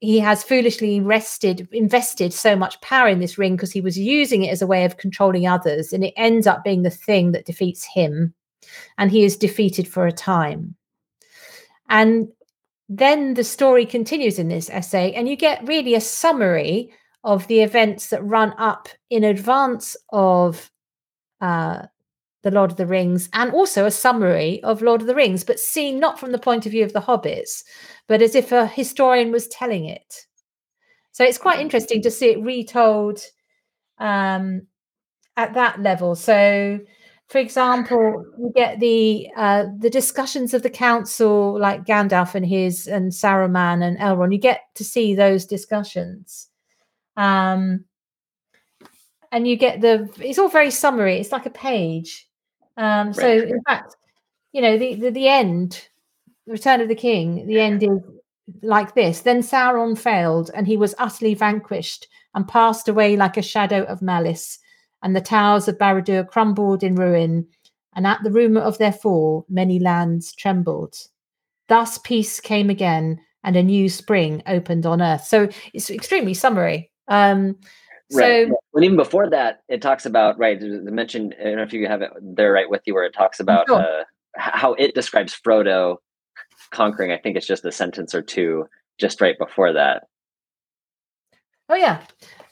He 0.00 0.18
has 0.18 0.42
foolishly 0.42 0.98
rested, 0.98 1.68
invested 1.72 2.32
so 2.32 2.56
much 2.56 2.80
power 2.80 3.06
in 3.08 3.20
this 3.20 3.36
ring 3.36 3.54
because 3.54 3.70
he 3.70 3.82
was 3.82 3.98
using 3.98 4.44
it 4.44 4.50
as 4.50 4.62
a 4.62 4.66
way 4.66 4.86
of 4.86 4.96
controlling 4.96 5.46
others, 5.46 5.92
and 5.92 6.02
it 6.02 6.14
ends 6.16 6.46
up 6.46 6.64
being 6.64 6.82
the 6.82 6.88
thing 6.88 7.32
that 7.32 7.44
defeats 7.44 7.84
him, 7.84 8.32
and 8.96 9.10
he 9.10 9.24
is 9.24 9.36
defeated 9.36 9.86
for 9.86 10.06
a 10.06 10.12
time. 10.12 10.74
And 11.90 12.28
then 12.88 13.34
the 13.34 13.44
story 13.44 13.84
continues 13.84 14.38
in 14.38 14.48
this 14.48 14.70
essay, 14.70 15.12
and 15.12 15.28
you 15.28 15.36
get 15.36 15.68
really 15.68 15.94
a 15.94 16.00
summary 16.00 16.90
of 17.22 17.46
the 17.48 17.60
events 17.60 18.08
that 18.08 18.24
run 18.24 18.54
up 18.56 18.88
in 19.10 19.22
advance 19.22 19.98
of 20.08 20.70
uh, 21.40 21.86
the 22.42 22.50
Lord 22.50 22.70
of 22.70 22.76
the 22.76 22.86
Rings, 22.86 23.28
and 23.32 23.52
also 23.52 23.84
a 23.84 23.90
summary 23.90 24.62
of 24.62 24.82
Lord 24.82 25.00
of 25.00 25.06
the 25.06 25.14
Rings, 25.14 25.44
but 25.44 25.60
seen 25.60 25.98
not 25.98 26.18
from 26.18 26.32
the 26.32 26.38
point 26.38 26.66
of 26.66 26.72
view 26.72 26.84
of 26.84 26.92
the 26.92 27.00
hobbits, 27.00 27.62
but 28.06 28.22
as 28.22 28.34
if 28.34 28.52
a 28.52 28.66
historian 28.66 29.30
was 29.30 29.48
telling 29.48 29.84
it. 29.84 30.26
So 31.12 31.24
it's 31.24 31.38
quite 31.38 31.60
interesting 31.60 32.02
to 32.02 32.10
see 32.10 32.30
it 32.30 32.42
retold 32.42 33.20
um, 33.98 34.62
at 35.36 35.54
that 35.54 35.80
level. 35.80 36.14
So 36.14 36.80
for 37.30 37.38
example, 37.38 38.24
you 38.40 38.52
get 38.56 38.80
the 38.80 39.28
uh, 39.36 39.66
the 39.78 39.88
discussions 39.88 40.52
of 40.52 40.64
the 40.64 40.70
council, 40.70 41.56
like 41.60 41.84
Gandalf 41.84 42.34
and 42.34 42.44
his 42.44 42.88
and 42.88 43.12
Saruman 43.12 43.84
and 43.84 43.96
Elrond. 43.98 44.32
You 44.32 44.40
get 44.40 44.62
to 44.74 44.82
see 44.82 45.14
those 45.14 45.46
discussions, 45.46 46.48
um, 47.16 47.84
and 49.32 49.46
you 49.46 49.56
get 49.56 49.80
the. 49.80 50.08
It's 50.18 50.38
all 50.38 50.48
very 50.48 50.70
summary. 50.70 51.18
It's 51.18 51.32
like 51.32 51.46
a 51.46 51.50
page. 51.50 52.28
Um, 52.76 53.12
so, 53.12 53.28
right. 53.28 53.48
in 53.48 53.62
fact, 53.62 53.96
you 54.52 54.62
know 54.62 54.78
the, 54.78 54.94
the 54.94 55.10
the 55.10 55.28
end, 55.28 55.88
Return 56.46 56.80
of 56.80 56.88
the 56.88 56.94
King. 56.94 57.46
The 57.46 57.60
end 57.60 57.82
is 57.82 57.98
like 58.62 58.94
this. 58.94 59.20
Then 59.20 59.42
Sauron 59.42 59.98
failed, 59.98 60.50
and 60.54 60.66
he 60.66 60.76
was 60.76 60.94
utterly 60.98 61.34
vanquished 61.34 62.06
and 62.34 62.46
passed 62.46 62.88
away 62.88 63.16
like 63.16 63.36
a 63.36 63.42
shadow 63.42 63.82
of 63.84 64.02
malice 64.02 64.58
and 65.02 65.16
the 65.16 65.20
towers 65.20 65.68
of 65.68 65.78
Barad-dûr 65.78 66.28
crumbled 66.28 66.82
in 66.82 66.94
ruin, 66.94 67.46
and 67.94 68.06
at 68.06 68.22
the 68.22 68.30
rumour 68.30 68.60
of 68.60 68.78
their 68.78 68.92
fall, 68.92 69.46
many 69.48 69.78
lands 69.78 70.32
trembled. 70.34 70.94
Thus 71.68 71.98
peace 71.98 72.40
came 72.40 72.70
again, 72.70 73.20
and 73.42 73.56
a 73.56 73.62
new 73.62 73.88
spring 73.88 74.42
opened 74.46 74.86
on 74.86 75.00
earth. 75.00 75.24
So 75.24 75.48
it's 75.72 75.90
extremely 75.90 76.34
summary. 76.34 76.90
Um, 77.08 77.56
right. 78.12 78.48
So, 78.48 78.56
and 78.74 78.84
even 78.84 78.96
before 78.96 79.30
that, 79.30 79.62
it 79.68 79.82
talks 79.82 80.06
about 80.06 80.38
right. 80.38 80.58
The 80.58 80.90
mention. 80.90 81.34
I 81.40 81.44
don't 81.44 81.56
know 81.56 81.62
if 81.62 81.72
you 81.72 81.86
have 81.86 82.02
it 82.02 82.10
there 82.20 82.52
right 82.52 82.68
with 82.68 82.82
you, 82.86 82.94
where 82.94 83.04
it 83.04 83.14
talks 83.14 83.40
about 83.40 83.66
sure. 83.68 83.80
uh, 83.80 84.04
how 84.36 84.74
it 84.74 84.94
describes 84.94 85.34
Frodo 85.34 85.96
conquering. 86.70 87.12
I 87.12 87.18
think 87.18 87.36
it's 87.36 87.46
just 87.46 87.64
a 87.64 87.72
sentence 87.72 88.14
or 88.14 88.22
two 88.22 88.66
just 88.98 89.20
right 89.20 89.38
before 89.38 89.72
that. 89.72 90.04
Oh 91.68 91.76
yeah, 91.76 92.02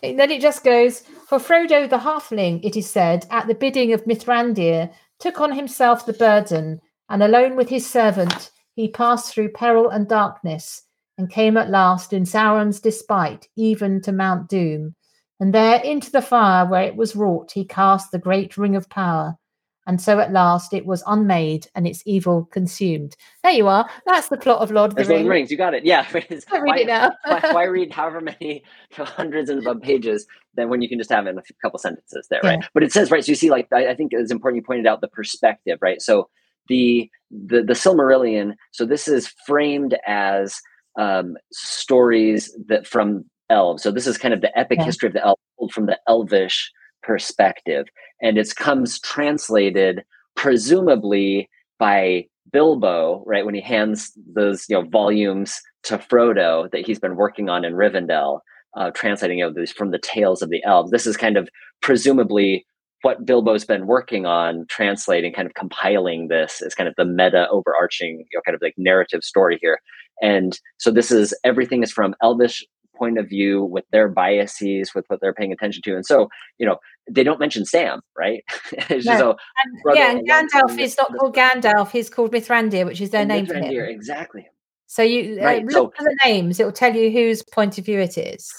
and 0.02 0.18
then 0.18 0.30
it 0.30 0.40
just 0.40 0.64
goes 0.64 1.00
For 1.26 1.38
Frodo 1.38 1.88
the 1.88 1.98
halfling, 1.98 2.60
it 2.64 2.76
is 2.76 2.88
said, 2.88 3.26
at 3.30 3.48
the 3.48 3.54
bidding 3.54 3.92
of 3.92 4.04
Mithrandir, 4.04 4.92
took 5.18 5.40
on 5.40 5.52
himself 5.52 6.06
the 6.06 6.12
burden, 6.12 6.80
and 7.08 7.22
alone 7.22 7.56
with 7.56 7.68
his 7.68 7.88
servant, 7.88 8.50
he 8.74 8.88
passed 8.88 9.34
through 9.34 9.50
peril 9.50 9.88
and 9.90 10.08
darkness, 10.08 10.82
and 11.16 11.30
came 11.30 11.56
at 11.56 11.68
last 11.68 12.12
in 12.12 12.22
Sauron's 12.22 12.80
despite, 12.80 13.48
even 13.56 14.00
to 14.02 14.12
Mount 14.12 14.48
Doom. 14.48 14.94
And 15.40 15.54
there 15.54 15.80
into 15.80 16.10
the 16.10 16.22
fire 16.22 16.66
where 16.66 16.82
it 16.82 16.96
was 16.96 17.14
wrought, 17.14 17.52
he 17.52 17.64
cast 17.64 18.10
the 18.10 18.18
great 18.18 18.56
ring 18.56 18.74
of 18.74 18.88
power, 18.88 19.36
and 19.88 20.02
so 20.02 20.20
at 20.20 20.32
last 20.32 20.74
it 20.74 20.84
was 20.84 21.02
unmade 21.06 21.66
and 21.74 21.86
its 21.86 22.02
evil 22.04 22.44
consumed. 22.52 23.16
There 23.42 23.52
you 23.52 23.68
are. 23.68 23.88
That's 24.04 24.28
the 24.28 24.36
plot 24.36 24.60
of 24.60 24.70
Lord 24.70 24.90
of 24.90 24.96
the 24.96 25.04
Rings. 25.04 25.10
Lord 25.10 25.26
Rings. 25.26 25.50
You 25.50 25.56
got 25.56 25.72
it. 25.72 25.82
Yeah. 25.82 26.06
I 26.14 26.18
read 26.18 26.44
why, 26.50 26.78
it 26.80 26.86
now. 26.86 27.12
why, 27.24 27.40
why, 27.52 27.64
read 27.64 27.90
however 27.90 28.20
many 28.20 28.62
hundreds 28.92 29.48
of 29.48 29.64
pages 29.80 30.26
than 30.54 30.68
when 30.68 30.82
you 30.82 30.90
can 30.90 30.98
just 30.98 31.10
have 31.10 31.26
it 31.26 31.30
in 31.30 31.38
a 31.38 31.42
couple 31.62 31.78
sentences 31.78 32.26
there, 32.28 32.40
yeah. 32.44 32.50
right? 32.50 32.64
But 32.74 32.82
it 32.82 32.92
says 32.92 33.10
right. 33.10 33.24
So 33.24 33.30
you 33.30 33.36
see, 33.36 33.48
like 33.48 33.66
I, 33.72 33.88
I 33.88 33.94
think 33.94 34.12
it's 34.12 34.30
important 34.30 34.62
you 34.62 34.66
pointed 34.66 34.86
out 34.86 35.00
the 35.00 35.08
perspective, 35.08 35.78
right? 35.80 36.02
So 36.02 36.28
the 36.68 37.10
the 37.30 37.62
the 37.62 37.72
Silmarillion. 37.72 38.56
So 38.72 38.84
this 38.84 39.08
is 39.08 39.32
framed 39.46 39.96
as 40.06 40.60
um, 40.98 41.38
stories 41.50 42.54
that 42.66 42.86
from 42.86 43.24
elves. 43.50 43.82
So 43.82 43.90
this 43.90 44.06
is 44.06 44.18
kind 44.18 44.34
of 44.34 44.40
the 44.40 44.56
epic 44.58 44.78
yeah. 44.78 44.84
history 44.84 45.08
of 45.08 45.14
the 45.14 45.24
elves 45.24 45.40
from 45.72 45.86
the 45.86 45.98
elvish 46.06 46.70
perspective 47.02 47.86
and 48.20 48.38
it 48.38 48.54
comes 48.56 49.00
translated 49.00 50.04
presumably 50.34 51.48
by 51.78 52.26
Bilbo, 52.52 53.22
right, 53.26 53.44
when 53.44 53.54
he 53.54 53.60
hands 53.60 54.12
those 54.34 54.64
you 54.68 54.76
know 54.76 54.88
volumes 54.88 55.60
to 55.84 55.98
Frodo 55.98 56.70
that 56.70 56.86
he's 56.86 56.98
been 56.98 57.16
working 57.16 57.48
on 57.48 57.64
in 57.64 57.74
Rivendell, 57.74 58.40
uh, 58.76 58.90
translating 58.92 59.38
you 59.38 59.44
know, 59.44 59.52
these 59.52 59.72
from 59.72 59.90
the 59.90 59.98
tales 59.98 60.42
of 60.42 60.50
the 60.50 60.62
elves. 60.64 60.90
This 60.90 61.06
is 61.06 61.16
kind 61.16 61.36
of 61.36 61.48
presumably 61.82 62.66
what 63.02 63.24
Bilbo's 63.24 63.64
been 63.64 63.86
working 63.86 64.26
on, 64.26 64.66
translating, 64.68 65.32
kind 65.32 65.46
of 65.46 65.54
compiling 65.54 66.28
this 66.28 66.60
as 66.62 66.74
kind 66.74 66.88
of 66.88 66.94
the 66.96 67.04
meta 67.04 67.48
overarching, 67.50 68.18
you 68.18 68.36
know, 68.36 68.42
kind 68.44 68.56
of 68.56 68.62
like 68.62 68.74
narrative 68.76 69.22
story 69.22 69.58
here. 69.60 69.78
And 70.20 70.58
so 70.78 70.90
this 70.90 71.12
is 71.12 71.32
everything 71.44 71.84
is 71.84 71.92
from 71.92 72.16
Elvish 72.22 72.64
point 72.98 73.18
of 73.18 73.28
view 73.28 73.64
with 73.64 73.84
their 73.92 74.08
biases 74.08 74.94
with 74.94 75.04
what 75.08 75.20
they're 75.20 75.32
paying 75.32 75.52
attention 75.52 75.82
to 75.82 75.94
and 75.94 76.04
so 76.04 76.28
you 76.58 76.66
know 76.66 76.76
they 77.10 77.22
don't 77.22 77.40
mention 77.40 77.64
sam 77.64 78.00
right? 78.16 78.44
No. 78.90 78.98
so, 79.00 79.36
and, 79.64 79.96
yeah 79.96 80.10
and 80.10 80.28
gandalf 80.28 80.78
is 80.78 80.96
not 80.96 81.16
called 81.16 81.34
gandalf 81.34 81.90
he's 81.90 82.10
called 82.10 82.32
mithrandir 82.32 82.84
which 82.84 83.00
is 83.00 83.10
their 83.10 83.24
name 83.24 83.46
mithrandir, 83.46 83.88
exactly. 83.88 84.46
So 84.86 85.02
you 85.02 85.38
uh, 85.40 85.44
right. 85.44 85.62
uh, 85.62 85.66
look 85.66 85.96
so, 85.96 86.02
for 86.02 86.04
the 86.04 86.18
names 86.24 86.58
it 86.58 86.64
will 86.64 86.72
tell 86.72 86.94
you 86.94 87.10
whose 87.10 87.42
point 87.42 87.76
of 87.78 87.84
view 87.84 88.00
it 88.00 88.16
is. 88.16 88.50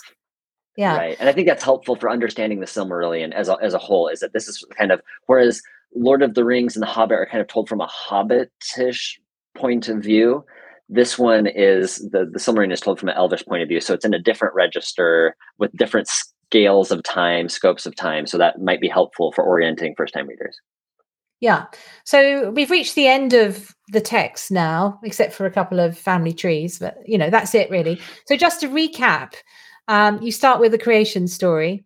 Yeah. 0.78 0.96
Right 0.96 1.18
and 1.20 1.28
i 1.28 1.34
think 1.34 1.48
that's 1.48 1.64
helpful 1.64 1.96
for 1.96 2.10
understanding 2.10 2.60
the 2.60 2.66
silmarillion 2.66 3.34
as 3.34 3.50
a, 3.50 3.58
as 3.62 3.74
a 3.74 3.80
whole 3.80 4.08
is 4.08 4.20
that 4.20 4.34
this 4.34 4.48
is 4.48 4.66
kind 4.78 4.92
of 4.92 5.02
whereas 5.26 5.62
lord 5.96 6.22
of 6.22 6.36
the 6.36 6.46
rings 6.46 6.76
and 6.76 6.84
the 6.84 6.88
hobbit 6.88 7.18
are 7.18 7.26
kind 7.26 7.42
of 7.42 7.48
told 7.48 7.68
from 7.68 7.82
a 7.82 7.88
hobbitish 7.88 9.18
point 9.56 9.90
of 9.90 10.02
view 10.02 10.46
this 10.90 11.18
one 11.18 11.48
is 11.48 11.98
the 11.98 12.26
the 12.32 12.40
Silmarillion 12.40 12.74
is 12.74 12.82
told 12.82 13.00
from 13.00 13.10
an 13.10 13.16
Elvish 13.16 13.46
point 13.46 13.62
of 13.62 13.70
view, 13.70 13.80
so 13.80 13.94
it's 13.94 14.06
in 14.06 14.14
a 14.14 14.22
different 14.22 14.56
register 14.56 15.36
with 15.60 15.72
different 15.78 16.08
scales 16.08 16.92
of 16.92 17.04
time, 17.04 17.48
scopes 17.48 17.86
of 17.86 17.96
time. 17.96 18.26
So 18.26 18.38
that 18.40 18.60
might 18.60 18.82
be 18.82 18.90
helpful 18.90 19.32
for 19.32 19.44
orienting 19.44 19.94
first 19.96 20.14
time 20.14 20.28
readers. 20.28 20.58
Yeah. 21.42 21.68
So 22.04 22.50
we've 22.50 22.72
reached 22.72 22.96
the 22.96 23.08
end 23.08 23.34
of 23.34 23.74
the 23.90 24.02
text 24.02 24.52
now, 24.52 25.00
except 25.04 25.34
for 25.34 25.46
a 25.46 25.52
couple 25.52 25.80
of 25.80 25.98
family 25.98 26.34
trees, 26.34 26.80
but 26.80 26.98
you 27.06 27.18
know, 27.18 27.30
that's 27.30 27.56
it 27.56 27.70
really. 27.70 28.02
So 28.26 28.36
just 28.36 28.60
to 28.62 28.68
recap, 28.68 29.36
um, 29.88 30.22
you 30.22 30.32
start 30.32 30.60
with 30.60 30.72
the 30.72 30.78
creation 30.78 31.28
story, 31.28 31.86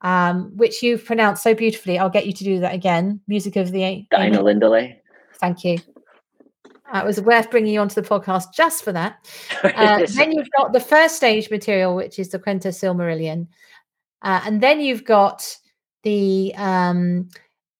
um, 0.00 0.50
which 0.56 0.82
you've 0.82 1.04
pronounced 1.04 1.42
so 1.42 1.54
beautifully. 1.54 1.98
I'll 1.98 2.10
get 2.10 2.26
you 2.26 2.32
to 2.32 2.44
do 2.44 2.60
that 2.60 2.74
again. 2.74 3.20
Music 3.28 3.56
of 3.56 3.70
the 3.70 4.06
Ainulindalë. 4.12 4.96
Thank 5.38 5.64
you. 5.64 5.78
Uh, 6.92 7.00
it 7.02 7.06
was 7.06 7.20
worth 7.20 7.50
bringing 7.50 7.74
you 7.74 7.80
onto 7.80 8.00
the 8.00 8.08
podcast 8.08 8.52
just 8.54 8.84
for 8.84 8.92
that. 8.92 9.16
Uh, 9.62 10.06
then 10.14 10.32
you've 10.32 10.50
got 10.56 10.72
the 10.72 10.80
first 10.80 11.16
stage 11.16 11.50
material, 11.50 11.94
which 11.96 12.18
is 12.18 12.28
the 12.28 12.38
Quenta 12.38 12.68
Silmarillion, 12.68 13.48
uh, 14.22 14.42
and 14.44 14.60
then 14.60 14.80
you've 14.80 15.04
got 15.04 15.56
the 16.02 16.54
um, 16.56 17.28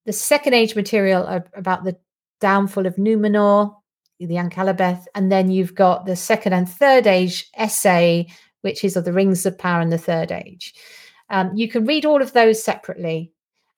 the 0.07 0.13
second 0.13 0.55
age 0.55 0.75
material 0.75 1.43
about 1.55 1.85
the 1.85 1.97
downfall 2.41 2.87
of 2.87 2.97
Numenor, 2.97 3.75
the 4.19 4.35
Akallabeth, 4.35 5.05
and 5.15 5.31
then 5.31 5.51
you've 5.51 5.75
got 5.75 6.07
the 6.07 6.17
second 6.17 6.55
and 6.55 6.69
third 6.69 7.07
age 7.07 7.51
essay 7.57 8.27
which 8.63 8.85
is 8.85 8.97
of 8.97 9.05
the 9.05 9.13
Rings 9.13 9.45
of 9.45 9.59
Power 9.59 9.81
and 9.81 9.93
the 9.93 9.99
Third 9.99 10.33
Age. 10.33 10.75
Um, 11.29 11.55
you 11.55 11.69
can 11.69 11.85
read 11.85 12.07
all 12.07 12.23
of 12.23 12.33
those 12.33 12.63
separately, 12.63 13.33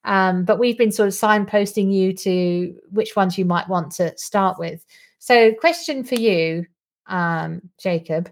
um, 0.05 0.45
but 0.45 0.59
we've 0.59 0.79
been 0.79 0.93
sort 0.93 1.09
of 1.09 1.15
signposting 1.15 1.93
you 1.93 2.13
to 2.13 2.75
which 2.91 3.17
ones 3.17 3.37
you 3.37 3.45
might 3.45 3.69
want 3.69 3.93
to 3.93 4.17
start 4.17 4.59
with. 4.59 4.85
So, 5.25 5.55
question 5.55 6.05
for 6.05 6.17
you, 6.17 6.67
um, 7.07 7.63
Jacob, 7.81 8.29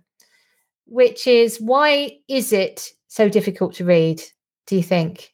which 0.85 1.26
is 1.26 1.57
why 1.57 2.18
is 2.28 2.52
it 2.52 2.90
so 3.09 3.31
difficult 3.31 3.72
to 3.76 3.87
read? 3.87 4.20
Do 4.66 4.76
you 4.76 4.83
think? 4.83 5.33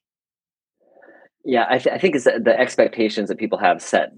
Yeah, 1.44 1.66
I, 1.68 1.78
th- 1.78 1.92
I 1.92 1.98
think 1.98 2.14
it's 2.14 2.26
the 2.26 2.54
expectations 2.56 3.28
that 3.28 3.38
people 3.38 3.58
have 3.58 3.82
set 3.82 4.12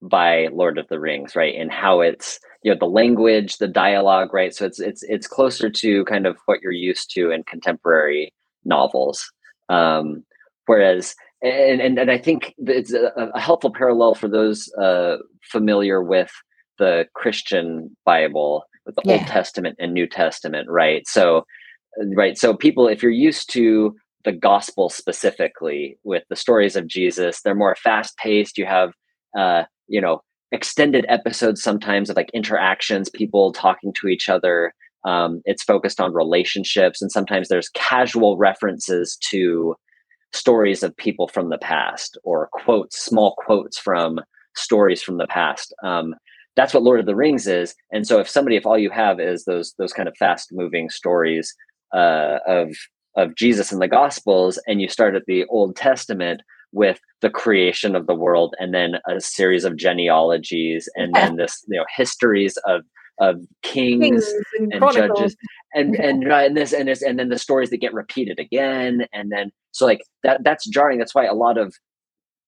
by 0.00 0.48
Lord 0.50 0.78
of 0.78 0.88
the 0.88 0.98
Rings, 0.98 1.36
right? 1.36 1.54
And 1.54 1.70
how 1.70 2.00
it's 2.00 2.40
you 2.62 2.72
know 2.72 2.78
the 2.80 2.86
language, 2.86 3.58
the 3.58 3.68
dialogue, 3.68 4.32
right? 4.32 4.54
So 4.54 4.64
it's 4.64 4.80
it's 4.80 5.02
it's 5.02 5.26
closer 5.26 5.68
to 5.68 6.02
kind 6.06 6.26
of 6.26 6.38
what 6.46 6.62
you're 6.62 6.72
used 6.72 7.10
to 7.10 7.30
in 7.30 7.42
contemporary 7.42 8.32
novels. 8.64 9.30
Um, 9.68 10.24
whereas, 10.64 11.14
and, 11.42 11.82
and 11.82 11.98
and 11.98 12.10
I 12.10 12.16
think 12.16 12.54
it's 12.56 12.94
a, 12.94 13.12
a 13.34 13.38
helpful 13.38 13.70
parallel 13.70 14.14
for 14.14 14.28
those 14.28 14.72
uh, 14.80 15.18
familiar 15.42 16.02
with 16.02 16.32
the 16.78 17.06
Christian 17.14 17.96
Bible, 18.04 18.64
with 18.84 18.94
the 18.96 19.02
yeah. 19.04 19.14
Old 19.14 19.26
Testament 19.26 19.76
and 19.78 19.92
New 19.92 20.06
Testament, 20.06 20.68
right? 20.68 21.06
So, 21.06 21.44
right. 22.14 22.38
So 22.38 22.54
people, 22.54 22.88
if 22.88 23.02
you're 23.02 23.12
used 23.12 23.52
to 23.52 23.94
the 24.24 24.32
gospel 24.32 24.88
specifically 24.88 25.98
with 26.04 26.24
the 26.28 26.36
stories 26.36 26.76
of 26.76 26.86
Jesus, 26.86 27.42
they're 27.42 27.54
more 27.54 27.76
fast 27.76 28.16
paced. 28.18 28.58
You 28.58 28.66
have 28.66 28.92
uh, 29.36 29.64
you 29.88 30.00
know 30.00 30.22
extended 30.52 31.04
episodes 31.08 31.62
sometimes 31.62 32.08
of 32.08 32.16
like 32.16 32.30
interactions 32.32 33.10
people 33.10 33.52
talking 33.52 33.92
to 33.92 34.08
each 34.08 34.28
other 34.28 34.72
um, 35.04 35.40
it's 35.44 35.62
focused 35.62 36.00
on 36.00 36.14
relationships 36.14 37.02
and 37.02 37.10
sometimes 37.10 37.48
there's 37.48 37.68
casual 37.70 38.36
references 38.36 39.16
to 39.30 39.74
stories 40.32 40.82
of 40.82 40.96
people 40.96 41.28
from 41.28 41.50
the 41.50 41.58
past 41.58 42.16
or 42.22 42.48
quotes 42.52 42.98
small 42.98 43.34
quotes 43.38 43.78
from 43.78 44.20
stories 44.54 45.02
from 45.02 45.18
the 45.18 45.26
past 45.26 45.74
um, 45.84 46.14
that's 46.56 46.74
what 46.74 46.82
lord 46.82 47.00
of 47.00 47.06
the 47.06 47.16
rings 47.16 47.46
is 47.46 47.74
and 47.92 48.06
so 48.06 48.18
if 48.18 48.28
somebody 48.28 48.56
if 48.56 48.66
all 48.66 48.78
you 48.78 48.90
have 48.90 49.20
is 49.20 49.44
those 49.44 49.74
those 49.78 49.92
kind 49.92 50.08
of 50.08 50.16
fast 50.16 50.48
moving 50.52 50.90
stories 50.90 51.54
uh, 51.94 52.38
of 52.46 52.74
of 53.16 53.34
jesus 53.34 53.72
and 53.72 53.80
the 53.80 53.88
gospels 53.88 54.58
and 54.66 54.80
you 54.80 54.88
start 54.88 55.14
at 55.14 55.24
the 55.26 55.44
old 55.46 55.76
testament 55.76 56.42
with 56.72 57.00
the 57.22 57.30
creation 57.30 57.94
of 57.94 58.06
the 58.06 58.14
world 58.14 58.54
and 58.58 58.74
then 58.74 58.96
a 59.08 59.20
series 59.20 59.64
of 59.64 59.76
genealogies 59.76 60.88
and 60.96 61.12
yeah. 61.14 61.26
then 61.26 61.36
this 61.36 61.64
you 61.68 61.78
know 61.78 61.86
histories 61.94 62.56
of 62.66 62.82
of 63.18 63.40
kings, 63.62 64.00
kings 64.00 64.34
and, 64.58 64.74
and 64.74 64.92
judges 64.92 65.36
and 65.74 65.94
yeah. 65.94 66.08
and 66.08 66.24
and 66.24 66.56
this 66.56 66.72
and 66.72 66.88
this 66.88 67.02
and 67.02 67.18
then 67.18 67.30
the 67.30 67.38
stories 67.38 67.70
that 67.70 67.78
get 67.78 67.94
repeated 67.94 68.38
again 68.38 69.06
and 69.12 69.32
then 69.32 69.50
so 69.72 69.86
like 69.86 70.02
that 70.22 70.44
that's 70.44 70.68
jarring 70.68 70.98
that's 70.98 71.14
why 71.14 71.24
a 71.24 71.34
lot 71.34 71.56
of 71.56 71.74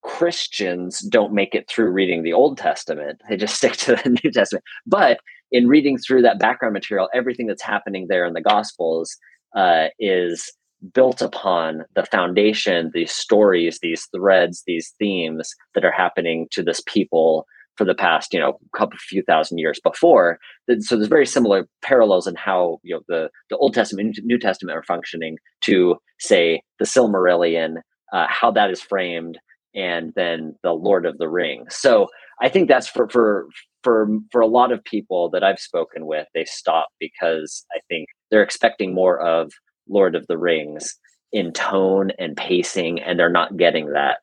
Christians 0.09 1.01
don't 1.01 1.35
make 1.35 1.55
it 1.55 1.69
through 1.69 1.91
reading 1.91 2.23
the 2.23 2.33
Old 2.33 2.57
Testament. 2.57 3.21
They 3.29 3.37
just 3.37 3.55
stick 3.59 3.75
to 3.75 3.97
the 3.97 4.19
New 4.25 4.31
Testament. 4.33 4.65
But 4.87 5.21
in 5.53 5.69
reading 5.69 5.99
through 5.99 6.23
that 6.23 6.39
background 6.39 6.73
material, 6.73 7.09
everything 7.15 7.47
that's 7.47 7.63
happening 7.63 8.07
there 8.09 8.25
in 8.25 8.33
the 8.33 8.41
Gospels 8.41 9.17
uh, 9.55 9.89
is 9.99 10.53
built 10.95 11.21
upon 11.21 11.85
the 11.95 12.05
foundation, 12.05 12.91
these 12.95 13.13
stories, 13.13 13.81
these 13.81 14.09
threads, 14.15 14.63
these 14.67 14.95
themes 14.99 15.55
that 15.75 15.85
are 15.85 15.93
happening 15.93 16.47
to 16.53 16.63
this 16.63 16.83
people 16.87 17.47
for 17.77 17.85
the 17.85 17.95
past, 17.95 18.33
you 18.33 18.41
know, 18.41 18.59
couple 18.75 18.99
few 18.99 19.23
thousand 19.23 19.59
years 19.59 19.79
before. 19.83 20.39
So 20.81 20.97
there's 20.97 21.09
very 21.09 21.27
similar 21.27 21.69
parallels 21.83 22.27
in 22.27 22.35
how 22.35 22.81
you 22.83 22.95
know 22.95 23.03
the 23.09 23.29
the 23.51 23.57
Old 23.57 23.75
Testament, 23.75 24.19
New 24.25 24.39
Testament 24.39 24.77
are 24.77 24.83
functioning 24.83 25.37
to 25.63 25.97
say 26.19 26.63
the 26.79 26.87
Silmarillion, 26.87 27.77
uh, 28.13 28.27
how 28.29 28.51
that 28.53 28.71
is 28.71 28.81
framed, 28.81 29.39
and 29.79 30.13
then 30.17 30.57
the 30.63 30.73
Lord 30.73 31.07
of 31.07 31.19
the 31.19 31.29
Rings. 31.29 31.77
So 31.77 32.09
I 32.43 32.49
think 32.49 32.69
that's 32.69 32.89
for 32.89 33.09
for 33.09 33.47
for 33.83 34.09
for 34.33 34.41
a 34.41 34.47
lot 34.47 34.73
of 34.73 34.85
people 34.85 35.31
that 35.31 35.45
I've 35.45 35.61
spoken 35.61 36.07
with, 36.07 36.27
they 36.35 36.45
stop 36.45 36.89
because 36.99 37.65
I 37.75 37.79
think 37.89 38.09
they're 38.31 38.43
expecting 38.43 38.93
more 38.93 39.21
of 39.21 39.53
Lord 39.89 40.15
of 40.15 40.27
the 40.27 40.37
Rings 40.37 40.97
in 41.33 41.53
tone 41.53 42.11
and 42.19 42.37
pacing, 42.37 43.01
and 43.01 43.19
they're 43.19 43.31
not 43.31 43.57
getting 43.57 43.93
that. 43.93 44.19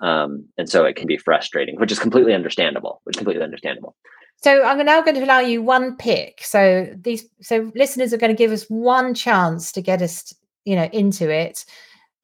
Um, 0.00 0.46
and 0.56 0.68
so 0.68 0.84
it 0.84 0.96
can 0.96 1.06
be 1.06 1.18
frustrating, 1.18 1.78
which 1.78 1.92
is 1.92 1.98
completely 1.98 2.32
understandable. 2.32 3.00
Which 3.04 3.16
is 3.16 3.18
completely 3.18 3.42
understandable. 3.44 3.96
So 4.42 4.62
I'm 4.62 4.84
now 4.86 5.02
going 5.02 5.16
to 5.16 5.24
allow 5.24 5.40
you 5.40 5.60
one 5.60 5.96
pick. 5.96 6.42
So 6.42 6.90
these, 6.98 7.26
so 7.42 7.70
listeners 7.74 8.14
are 8.14 8.16
going 8.16 8.34
to 8.34 8.38
give 8.38 8.52
us 8.52 8.64
one 8.68 9.12
chance 9.12 9.70
to 9.72 9.82
get 9.82 10.00
us, 10.00 10.32
you 10.64 10.76
know, 10.76 10.88
into 10.92 11.28
it. 11.28 11.66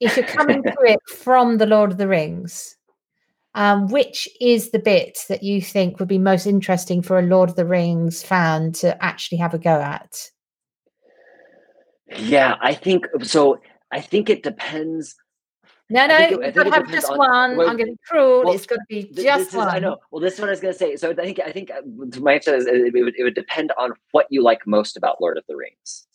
If 0.01 0.17
you're 0.17 0.27
coming 0.27 0.63
to 0.63 0.77
it 0.85 0.99
from 1.09 1.59
the 1.59 1.67
Lord 1.67 1.93
of 1.93 1.99
the 1.99 2.09
Rings, 2.09 2.76
um, 3.57 3.89
which 3.89 4.29
is 4.41 4.71
the 4.71 4.79
bit 4.79 5.19
that 5.29 5.43
you 5.43 5.61
think 5.61 5.99
would 5.99 6.09
be 6.09 6.19
most 6.19 6.47
interesting 6.47 7.03
for 7.03 7.19
a 7.19 7.23
Lord 7.23 7.49
of 7.51 7.57
the 7.57 7.65
Rings 7.65 8.23
fan 8.23 8.71
to 8.73 9.03
actually 9.03 9.39
have 9.39 9.55
a 9.55 9.59
go 9.59 9.81
at? 9.81 10.31
Yeah, 12.17 12.57
I 12.61 12.75
think 12.75 13.07
so. 13.23 13.59
I 13.91 14.01
think 14.01 14.31
it 14.31 14.43
depends. 14.43 15.17
No, 15.89 16.07
no, 16.07 16.19
you've 16.19 16.55
got 16.55 16.65
to 16.65 16.71
have 16.71 16.91
just 16.91 17.11
on, 17.11 17.19
one. 17.19 17.57
Well, 17.57 17.69
I'm 17.69 17.77
going 17.77 17.89
to 17.89 17.93
be 17.93 17.99
cruel. 18.09 18.45
Well, 18.45 18.55
it's 18.55 18.67
going 18.67 18.81
to 18.81 18.87
be 18.89 19.11
just 19.23 19.55
one. 19.55 19.69
I 19.69 19.79
know. 19.79 19.97
Well, 20.11 20.21
this 20.21 20.39
one 20.39 20.49
I 20.49 20.53
was 20.53 20.61
going 20.61 20.75
to 20.75 20.79
say. 20.79 20.97
So 20.97 21.11
I 21.11 21.15
think 21.15 21.41
I 21.41 21.51
think 21.51 21.71
my 22.21 22.35
answer 22.35 22.55
is 22.55 22.67
it 22.67 22.93
would, 22.93 23.15
it 23.17 23.23
would 23.23 23.35
depend 23.35 23.73
on 23.79 23.93
what 24.11 24.27
you 24.29 24.43
like 24.43 24.67
most 24.67 24.97
about 24.97 25.21
Lord 25.21 25.39
of 25.39 25.45
the 25.49 25.57
Rings. 25.57 26.07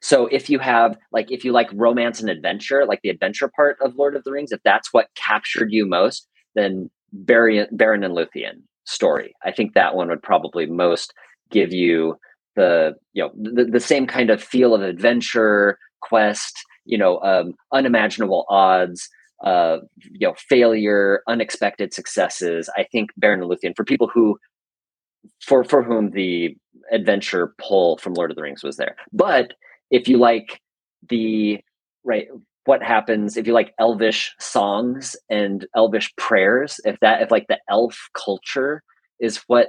So 0.00 0.26
if 0.26 0.48
you 0.48 0.58
have 0.58 0.96
like 1.12 1.30
if 1.30 1.44
you 1.44 1.52
like 1.52 1.68
romance 1.74 2.20
and 2.20 2.30
adventure, 2.30 2.86
like 2.86 3.00
the 3.02 3.10
adventure 3.10 3.50
part 3.54 3.76
of 3.80 3.94
Lord 3.96 4.16
of 4.16 4.24
the 4.24 4.32
Rings, 4.32 4.52
if 4.52 4.60
that's 4.64 4.92
what 4.92 5.08
captured 5.14 5.72
you 5.72 5.86
most, 5.86 6.26
then 6.54 6.90
Baron, 7.12 7.66
Beren 7.74 8.04
and 8.04 8.16
Luthien 8.16 8.62
story. 8.84 9.34
I 9.44 9.52
think 9.52 9.74
that 9.74 9.94
one 9.94 10.08
would 10.08 10.22
probably 10.22 10.66
most 10.66 11.12
give 11.50 11.72
you 11.72 12.16
the 12.56 12.94
you 13.12 13.22
know 13.22 13.30
the, 13.34 13.64
the 13.64 13.80
same 13.80 14.06
kind 14.06 14.30
of 14.30 14.42
feel 14.42 14.74
of 14.74 14.82
adventure 14.82 15.78
quest 16.00 16.58
you 16.84 16.98
know 16.98 17.20
um, 17.20 17.54
unimaginable 17.72 18.44
odds 18.48 19.08
uh, 19.44 19.78
you 20.10 20.26
know 20.26 20.34
failure 20.48 21.22
unexpected 21.28 21.94
successes 21.94 22.68
i 22.76 22.84
think 22.90 23.10
Baron 23.16 23.42
and 23.42 23.50
Luthien 23.50 23.74
for 23.76 23.84
people 23.84 24.08
who 24.12 24.38
for 25.40 25.64
for 25.64 25.82
whom 25.82 26.10
the 26.10 26.56
adventure 26.92 27.54
pull 27.58 27.98
from 27.98 28.14
lord 28.14 28.30
of 28.30 28.36
the 28.36 28.42
rings 28.42 28.64
was 28.64 28.76
there 28.76 28.96
but 29.12 29.52
if 29.90 30.08
you 30.08 30.18
like 30.18 30.60
the 31.08 31.60
right 32.04 32.28
what 32.64 32.82
happens 32.82 33.36
if 33.36 33.46
you 33.46 33.52
like 33.52 33.74
elvish 33.78 34.34
songs 34.38 35.16
and 35.28 35.66
elvish 35.74 36.14
prayers 36.16 36.80
if 36.84 36.98
that 37.00 37.22
if 37.22 37.30
like 37.30 37.46
the 37.48 37.58
elf 37.68 38.08
culture 38.14 38.82
is 39.18 39.38
what 39.46 39.68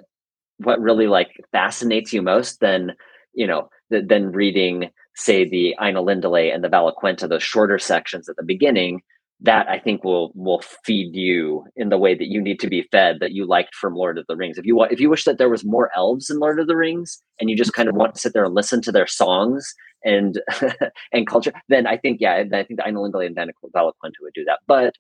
what 0.58 0.80
really 0.80 1.08
like 1.08 1.44
fascinates 1.52 2.14
you 2.14 2.22
most 2.22 2.60
then 2.60 2.94
you 3.34 3.48
know 3.48 3.70
th- 3.92 4.08
than 4.08 4.32
reading 4.32 4.90
say 5.16 5.48
the 5.48 5.76
Ainulindalë 5.80 6.54
and 6.54 6.64
the 6.64 6.70
Valaquenta, 6.70 7.28
those 7.28 7.44
shorter 7.44 7.80
sections 7.80 8.30
at 8.30 8.36
the 8.36 8.44
beginning, 8.44 9.02
that 9.44 9.68
I 9.68 9.80
think 9.80 10.04
will 10.04 10.32
will 10.36 10.62
feed 10.86 11.16
you 11.16 11.66
in 11.76 11.90
the 11.90 11.98
way 11.98 12.14
that 12.14 12.28
you 12.28 12.40
need 12.40 12.60
to 12.60 12.70
be 12.70 12.88
fed 12.92 13.18
that 13.20 13.32
you 13.32 13.46
liked 13.46 13.74
from 13.74 13.96
Lord 13.96 14.18
of 14.18 14.26
the 14.28 14.36
Rings. 14.36 14.58
If 14.58 14.66
you 14.66 14.76
want, 14.76 14.92
if 14.92 15.00
you 15.00 15.10
wish 15.10 15.24
that 15.24 15.40
there 15.40 15.50
was 15.50 15.66
more 15.66 15.90
elves 15.96 16.30
in 16.30 16.40
Lord 16.40 16.60
of 16.60 16.68
the 16.68 16.76
Rings, 16.76 17.22
and 17.40 17.50
you 17.50 17.58
just 17.58 17.74
kind 17.74 17.90
of 17.90 17.96
want 17.96 18.14
to 18.14 18.22
sit 18.22 18.34
there 18.34 18.46
and 18.46 18.54
listen 18.54 18.82
to 18.84 18.92
their 18.92 19.08
songs 19.08 19.74
and 20.06 20.40
and 21.12 21.28
culture, 21.28 21.54
then 21.70 21.88
I 21.88 21.98
think 21.98 22.22
yeah, 22.22 22.36
I 22.36 22.64
think 22.64 22.80
the 22.80 22.84
Ainulindalë 22.84 23.26
and 23.26 23.36
Valaquenta 23.76 24.22
would 24.22 24.34
do 24.34 24.46
that. 24.46 24.60
But 24.68 24.94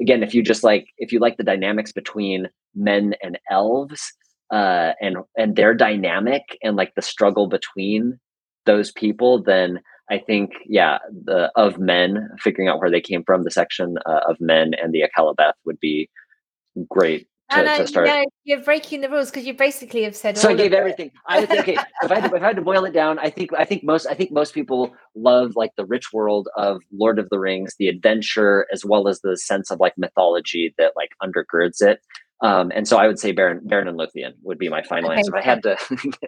again, 0.00 0.22
if 0.22 0.34
you 0.34 0.42
just 0.42 0.64
like 0.64 0.86
if 0.96 1.12
you 1.12 1.18
like 1.18 1.36
the 1.36 1.44
dynamics 1.44 1.92
between 1.92 2.48
men 2.74 3.14
and 3.22 3.38
elves, 3.50 4.12
uh, 4.50 4.92
and 5.02 5.18
and 5.36 5.56
their 5.56 5.74
dynamic 5.74 6.58
and 6.62 6.76
like 6.76 6.94
the 6.94 7.02
struggle 7.02 7.46
between 7.46 8.18
those 8.64 8.90
people, 8.92 9.42
then 9.42 9.80
I 10.12 10.18
think 10.18 10.50
yeah, 10.66 10.98
the 11.10 11.50
of 11.56 11.78
men 11.78 12.28
figuring 12.38 12.68
out 12.68 12.78
where 12.80 12.90
they 12.90 13.00
came 13.00 13.24
from, 13.24 13.44
the 13.44 13.50
section 13.50 13.96
uh, 14.04 14.20
of 14.28 14.36
men 14.40 14.72
and 14.74 14.92
the 14.92 15.02
Akallabeth 15.02 15.54
would 15.64 15.80
be 15.80 16.10
great 16.90 17.26
to, 17.50 17.64
to, 17.64 17.86
start. 17.86 18.06
No, 18.06 18.22
you're 18.44 18.62
breaking 18.62 19.00
the 19.00 19.08
rules 19.08 19.30
because 19.30 19.46
you 19.46 19.54
basically 19.54 20.02
have 20.02 20.14
said. 20.14 20.36
So 20.36 20.50
I 20.50 20.54
gave 20.54 20.74
everything. 20.74 21.12
I 21.26 21.40
would 21.40 21.48
think 21.48 21.60
okay, 21.62 21.78
if 22.02 22.10
I, 22.10 22.20
had 22.20 22.30
to, 22.30 22.36
if 22.36 22.42
I 22.42 22.46
had 22.46 22.56
to 22.56 22.62
boil 22.62 22.84
it 22.84 22.92
down, 22.92 23.18
I 23.20 23.30
think 23.30 23.50
I 23.56 23.64
think 23.64 23.84
most 23.84 24.06
I 24.06 24.12
think 24.12 24.32
most 24.32 24.52
people 24.52 24.92
love 25.14 25.52
like 25.56 25.70
the 25.78 25.86
rich 25.86 26.12
world 26.12 26.50
of 26.58 26.82
Lord 26.92 27.18
of 27.18 27.30
the 27.30 27.38
Rings, 27.38 27.74
the 27.78 27.88
adventure, 27.88 28.66
as 28.70 28.84
well 28.84 29.08
as 29.08 29.20
the 29.20 29.38
sense 29.38 29.70
of 29.70 29.80
like 29.80 29.94
mythology 29.96 30.74
that 30.76 30.92
like 30.94 31.10
undergirds 31.22 31.80
it. 31.80 32.00
Um, 32.42 32.72
and 32.74 32.88
so 32.88 32.96
I 32.98 33.06
would 33.06 33.20
say 33.20 33.30
Baron, 33.30 33.60
Beren 33.60 33.88
and 33.88 33.98
Luthien 33.98 34.32
would 34.42 34.58
be 34.58 34.68
my 34.68 34.82
final 34.82 35.10
okay, 35.10 35.20
answer. 35.20 35.36
I 35.36 35.42
had 35.42 35.62
to. 35.62 35.76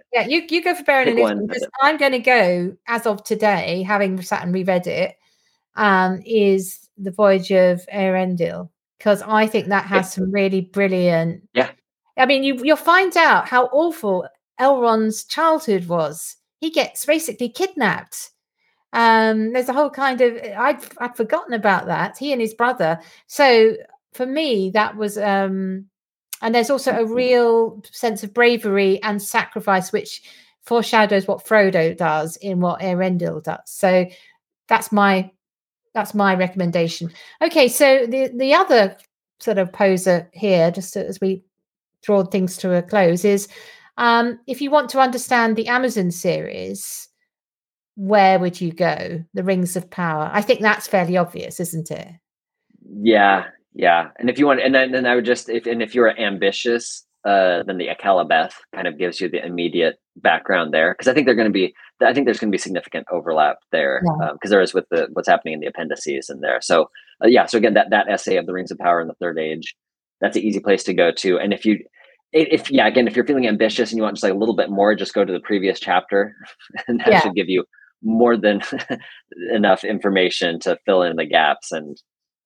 yeah, 0.12 0.26
you, 0.26 0.46
you 0.48 0.62
go 0.62 0.74
for 0.74 0.84
Baron 0.84 1.08
and 1.08 1.18
Luthien 1.18 1.48
because 1.48 1.66
I'm 1.82 1.96
going 1.96 2.12
to 2.12 2.20
go 2.20 2.76
as 2.86 3.04
of 3.04 3.24
today, 3.24 3.82
having 3.82 4.22
sat 4.22 4.44
and 4.44 4.54
reread 4.54 4.86
it, 4.86 5.16
um, 5.74 6.22
is 6.24 6.88
the 6.96 7.10
Voyage 7.10 7.50
of 7.50 7.84
Eärendil 7.92 8.68
because 8.98 9.22
I 9.22 9.46
think 9.46 9.68
that 9.68 9.86
has 9.86 10.12
some 10.12 10.30
really 10.30 10.62
brilliant. 10.62 11.46
Yeah. 11.52 11.70
I 12.16 12.26
mean, 12.26 12.44
you 12.44 12.60
you'll 12.62 12.76
find 12.76 13.16
out 13.16 13.48
how 13.48 13.66
awful 13.66 14.26
Elrond's 14.60 15.24
childhood 15.24 15.86
was. 15.86 16.36
He 16.60 16.70
gets 16.70 17.04
basically 17.04 17.48
kidnapped 17.48 18.30
Um, 18.92 19.52
there's 19.52 19.68
a 19.68 19.72
whole 19.72 19.90
kind 19.90 20.20
of 20.20 20.36
I'd 20.56 20.80
I'd 20.98 21.16
forgotten 21.16 21.54
about 21.54 21.86
that. 21.86 22.16
He 22.16 22.32
and 22.32 22.40
his 22.40 22.54
brother. 22.54 23.00
So 23.26 23.76
for 24.12 24.26
me, 24.26 24.70
that 24.70 24.96
was 24.96 25.18
um, 25.18 25.86
and 26.44 26.54
there's 26.54 26.68
also 26.68 26.92
a 26.92 27.06
real 27.06 27.82
sense 27.90 28.22
of 28.22 28.34
bravery 28.34 29.02
and 29.02 29.20
sacrifice, 29.20 29.92
which 29.92 30.22
foreshadows 30.62 31.26
what 31.26 31.44
Frodo 31.44 31.96
does 31.96 32.36
in 32.36 32.60
what 32.60 32.80
Eärendil 32.80 33.42
does. 33.42 33.62
So 33.64 34.06
that's 34.68 34.92
my 34.92 35.30
that's 35.94 36.14
my 36.14 36.34
recommendation. 36.34 37.10
Okay, 37.40 37.66
so 37.66 38.06
the 38.06 38.30
the 38.36 38.52
other 38.52 38.94
sort 39.40 39.56
of 39.56 39.72
poser 39.72 40.28
here, 40.34 40.70
just 40.70 40.96
as 40.96 41.18
we 41.18 41.42
draw 42.02 42.24
things 42.24 42.58
to 42.58 42.76
a 42.76 42.82
close, 42.82 43.24
is 43.24 43.48
um, 43.96 44.38
if 44.46 44.60
you 44.60 44.70
want 44.70 44.90
to 44.90 45.00
understand 45.00 45.56
the 45.56 45.68
Amazon 45.68 46.10
series, 46.10 47.08
where 47.96 48.38
would 48.38 48.60
you 48.60 48.70
go? 48.70 49.24
The 49.32 49.44
Rings 49.44 49.76
of 49.76 49.88
Power. 49.88 50.28
I 50.30 50.42
think 50.42 50.60
that's 50.60 50.86
fairly 50.86 51.16
obvious, 51.16 51.58
isn't 51.58 51.90
it? 51.90 52.08
Yeah, 53.00 53.44
yeah. 53.74 54.08
And 54.18 54.30
if 54.30 54.38
you 54.38 54.46
want, 54.46 54.60
and 54.60 54.74
then, 54.74 54.92
then 54.92 55.06
I 55.06 55.14
would 55.14 55.24
just, 55.24 55.48
if 55.48 55.66
and 55.66 55.82
if 55.82 55.94
you're 55.94 56.18
ambitious, 56.18 57.04
uh, 57.24 57.62
then 57.64 57.78
the 57.78 57.88
Akallabeth 57.88 58.52
kind 58.74 58.86
of 58.86 58.98
gives 58.98 59.20
you 59.20 59.28
the 59.28 59.44
immediate 59.44 59.96
background 60.16 60.72
there, 60.72 60.92
because 60.92 61.08
I 61.08 61.14
think 61.14 61.26
they're 61.26 61.34
going 61.34 61.48
to 61.48 61.52
be, 61.52 61.74
I 62.02 62.12
think 62.12 62.26
there's 62.26 62.38
going 62.38 62.50
to 62.50 62.54
be 62.54 62.60
significant 62.60 63.06
overlap 63.10 63.56
there, 63.72 64.02
because 64.02 64.18
yeah. 64.20 64.28
um, 64.30 64.38
there 64.44 64.60
is 64.60 64.74
with 64.74 64.84
the 64.90 65.08
what's 65.12 65.28
happening 65.28 65.54
in 65.54 65.60
the 65.60 65.66
appendices 65.66 66.28
in 66.28 66.40
there. 66.40 66.60
So 66.60 66.90
uh, 67.22 67.28
yeah, 67.28 67.46
so 67.46 67.58
again, 67.58 67.74
that 67.74 67.90
that 67.90 68.08
essay 68.08 68.36
of 68.36 68.46
the 68.46 68.52
Rings 68.52 68.70
of 68.70 68.78
Power 68.78 69.00
in 69.00 69.08
the 69.08 69.14
Third 69.14 69.38
Age, 69.38 69.74
that's 70.20 70.36
an 70.36 70.42
easy 70.42 70.60
place 70.60 70.84
to 70.84 70.94
go 70.94 71.10
to. 71.12 71.38
And 71.38 71.52
if 71.52 71.64
you 71.64 71.78
if 72.34 72.70
yeah 72.70 72.86
again 72.86 73.06
if 73.06 73.14
you're 73.14 73.26
feeling 73.26 73.46
ambitious 73.46 73.90
and 73.90 73.96
you 73.96 74.02
want 74.02 74.16
just 74.16 74.24
like 74.24 74.32
a 74.32 74.36
little 74.36 74.56
bit 74.56 74.68
more 74.68 74.94
just 74.94 75.14
go 75.14 75.24
to 75.24 75.32
the 75.32 75.40
previous 75.40 75.78
chapter 75.78 76.34
and 76.88 77.00
that 77.00 77.08
yeah. 77.08 77.20
should 77.20 77.34
give 77.34 77.48
you 77.48 77.64
more 78.02 78.36
than 78.36 78.60
enough 79.52 79.84
information 79.84 80.58
to 80.58 80.76
fill 80.84 81.02
in 81.02 81.16
the 81.16 81.24
gaps 81.24 81.70
and 81.72 81.96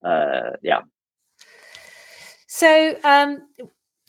uh 0.05 0.51
yeah 0.63 0.81
so 2.49 2.99
um 3.05 3.39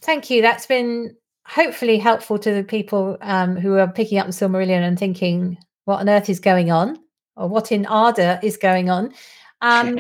thank 0.02 0.30
you 0.32 0.42
that's 0.42 0.66
been 0.66 1.16
hopefully 1.46 2.00
helpful 2.00 2.40
to 2.40 2.52
the 2.52 2.64
people 2.64 3.18
um 3.22 3.56
who 3.56 3.78
are 3.78 3.92
picking 3.92 4.18
up 4.18 4.26
the 4.26 4.34
silmarillion 4.34 4.82
and 4.82 4.98
thinking 4.98 5.58
what 5.86 6.00
on 6.00 6.10
earth 6.10 6.30
is 6.30 6.40
going 6.40 6.72
on 6.72 6.98
or 7.36 7.48
what 7.48 7.72
in 7.72 7.86
Arda 7.86 8.40
is 8.42 8.58
going 8.58 8.90
on 8.90 9.14
um 9.62 10.00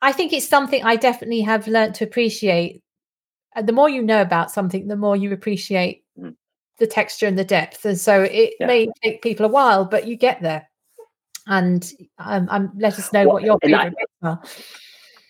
i 0.00 0.12
think 0.12 0.32
it's 0.32 0.48
something 0.48 0.82
i 0.82 0.96
definitely 0.96 1.42
have 1.42 1.68
learned 1.68 1.94
to 1.94 2.04
appreciate 2.04 2.82
the 3.60 3.72
more 3.72 3.88
you 3.88 4.02
know 4.02 4.22
about 4.22 4.50
something, 4.50 4.88
the 4.88 4.96
more 4.96 5.16
you 5.16 5.32
appreciate 5.32 6.04
mm. 6.18 6.34
the 6.78 6.86
texture 6.86 7.26
and 7.26 7.38
the 7.38 7.44
depth. 7.44 7.84
And 7.84 7.98
so 7.98 8.22
it 8.22 8.54
yeah. 8.58 8.66
may 8.66 8.88
take 9.02 9.22
people 9.22 9.46
a 9.46 9.50
while, 9.50 9.84
but 9.84 10.06
you 10.06 10.16
get 10.16 10.40
there. 10.40 10.68
And 11.46 11.90
um, 12.18 12.48
um, 12.50 12.72
let 12.76 12.98
us 12.98 13.12
know 13.12 13.24
well, 13.24 13.34
what 13.34 13.42
your 13.42 13.58
favorite 13.60 13.94
I, 14.22 14.26
are. 14.28 14.42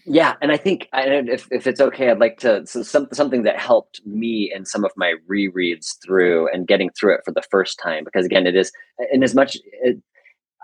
Yeah, 0.04 0.34
and 0.42 0.50
I 0.50 0.56
think 0.56 0.88
if, 0.92 1.46
if 1.52 1.66
it's 1.66 1.80
okay, 1.80 2.10
I'd 2.10 2.18
like 2.18 2.38
to 2.38 2.66
so 2.66 2.82
some, 2.82 3.06
something 3.12 3.44
that 3.44 3.58
helped 3.58 4.00
me 4.04 4.52
in 4.54 4.64
some 4.64 4.84
of 4.84 4.90
my 4.96 5.14
rereads 5.30 5.94
through 6.04 6.48
and 6.52 6.66
getting 6.66 6.90
through 6.90 7.14
it 7.14 7.20
for 7.24 7.32
the 7.32 7.42
first 7.50 7.78
time 7.78 8.02
because 8.04 8.26
again, 8.26 8.46
it 8.46 8.56
is 8.56 8.72
in 9.12 9.22
as 9.22 9.34
much 9.34 9.56
it, 9.82 9.98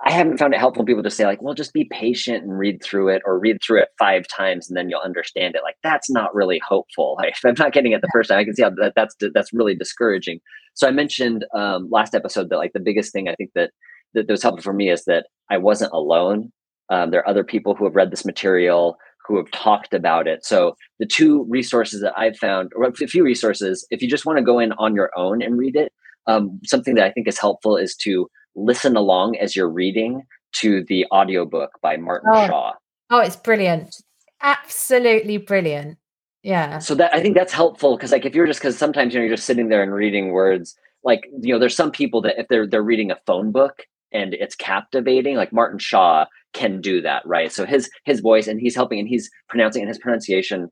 I 0.05 0.13
haven't 0.13 0.39
found 0.39 0.55
it 0.55 0.61
helpful 0.61 0.85
people 0.85 1.03
to 1.03 1.11
say 1.11 1.25
like, 1.25 1.43
well, 1.43 1.55
just 1.55 1.73
be 1.73 1.89
patient 1.91 2.45
and 2.45 2.57
read 2.57 2.83
through 2.83 3.09
it 3.09 3.23
or 3.25 3.39
read 3.39 3.59
through 3.63 3.83
it 3.83 3.89
five 3.99 4.27
times 4.29 4.69
and 4.69 4.77
then 4.77 4.89
you'll 4.89 5.01
understand 5.01 5.55
it. 5.55 5.63
Like 5.63 5.77
that's 5.83 6.11
not 6.11 6.35
really 6.35 6.61
hopeful. 6.67 7.17
Like, 7.19 7.31
if 7.37 7.45
I'm 7.45 7.55
not 7.59 7.73
getting 7.73 7.93
it 7.93 8.01
the 8.01 8.11
first 8.13 8.31
time, 8.31 8.39
I 8.39 8.45
can 8.45 8.55
see 8.55 8.63
how 8.63 8.71
that, 8.71 8.95
that's 8.97 9.15
that's 9.35 9.53
really 9.53 9.77
discouraging. 9.77 10.41
So 10.75 10.89
I 10.89 10.91
mentioned 10.91 11.45
um, 11.55 11.89
last 11.91 12.15
episode 12.15 12.51
that 12.51 12.59
like 12.59 12.73
the 12.73 12.81
biggest 12.81 13.13
thing 13.13 13.29
I 13.29 13.35
think 13.37 13.51
that 13.55 13.71
that 14.15 14.29
was 14.29 14.43
helpful 14.43 14.63
for 14.63 14.73
me 14.73 14.91
is 14.91 15.05
that 15.05 15.27
I 15.51 15.59
wasn't 15.59 15.93
alone. 15.93 16.53
Um, 16.91 17.11
there 17.11 17.21
are 17.21 17.29
other 17.29 17.45
people 17.45 17.75
who 17.75 17.85
have 17.85 17.95
read 17.95 18.11
this 18.11 18.25
material 18.25 18.97
who 19.29 19.37
have 19.37 19.51
talked 19.51 19.93
about 19.93 20.27
it. 20.27 20.45
So 20.45 20.75
the 20.99 21.07
two 21.07 21.45
resources 21.49 22.01
that 22.01 22.19
I've 22.19 22.37
found, 22.37 22.73
or 22.75 22.85
a 22.85 22.93
few 22.93 23.23
resources, 23.23 23.87
if 23.91 24.01
you 24.01 24.09
just 24.09 24.25
want 24.25 24.39
to 24.39 24.45
go 24.45 24.59
in 24.59 24.73
on 24.73 24.95
your 24.95 25.11
own 25.17 25.43
and 25.43 25.59
read 25.59 25.77
it, 25.77 25.93
um, 26.27 26.59
something 26.65 26.95
that 26.95 27.05
I 27.05 27.13
think 27.13 27.29
is 27.29 27.39
helpful 27.39 27.77
is 27.77 27.95
to 27.97 28.29
listen 28.57 28.97
along 28.97 29.37
as 29.37 29.55
you're 29.55 29.69
reading 29.69 30.23
to 30.57 30.83
the 30.89 31.07
audiobook 31.13 31.73
by 31.83 31.97
Martin 31.99 32.31
oh. 32.33 32.47
Shaw. 32.47 32.73
Oh, 33.11 33.19
it's 33.19 33.37
brilliant. 33.37 33.95
Absolutely 34.41 35.37
brilliant. 35.37 35.99
Yeah. 36.43 36.79
So 36.79 36.95
that 36.95 37.15
I 37.15 37.21
think 37.21 37.35
that's 37.35 37.53
helpful 37.53 37.97
because 37.97 38.13
like 38.13 38.25
if 38.25 38.35
you're 38.35 38.47
just 38.47 38.61
because 38.61 38.79
sometimes 38.79 39.13
you 39.13 39.21
know 39.21 39.27
you're 39.27 39.37
just 39.37 39.47
sitting 39.47 39.69
there 39.69 39.83
and 39.83 39.93
reading 39.93 40.31
words 40.31 40.77
like 41.05 41.29
you 41.41 41.53
know 41.53 41.59
there's 41.59 41.75
some 41.75 41.91
people 41.91 42.23
that 42.23 42.39
if 42.39 42.49
they're 42.49 42.67
they're 42.67 42.83
reading 42.83 43.11
a 43.11 43.19
phone 43.27 43.51
book 43.51 43.83
and 44.13 44.35
it's 44.35 44.55
captivating 44.55 45.37
like 45.37 45.53
Martin 45.53 45.79
Shaw 45.79 46.27
can 46.59 46.81
do 46.81 47.01
that 47.01 47.23
right 47.25 47.53
so 47.53 47.65
his 47.65 47.91
his 48.05 48.21
voice 48.21 48.47
and 48.47 48.61
he's 48.61 48.75
helping 48.75 48.99
and 48.99 49.09
he's 49.09 49.31
pronouncing 49.49 49.83
and 49.83 49.89
his 49.89 49.99
pronunciation 49.99 50.69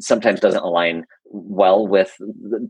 sometimes 0.00 0.40
doesn't 0.40 0.62
align 0.62 1.04
well 1.30 1.86
with 1.86 2.16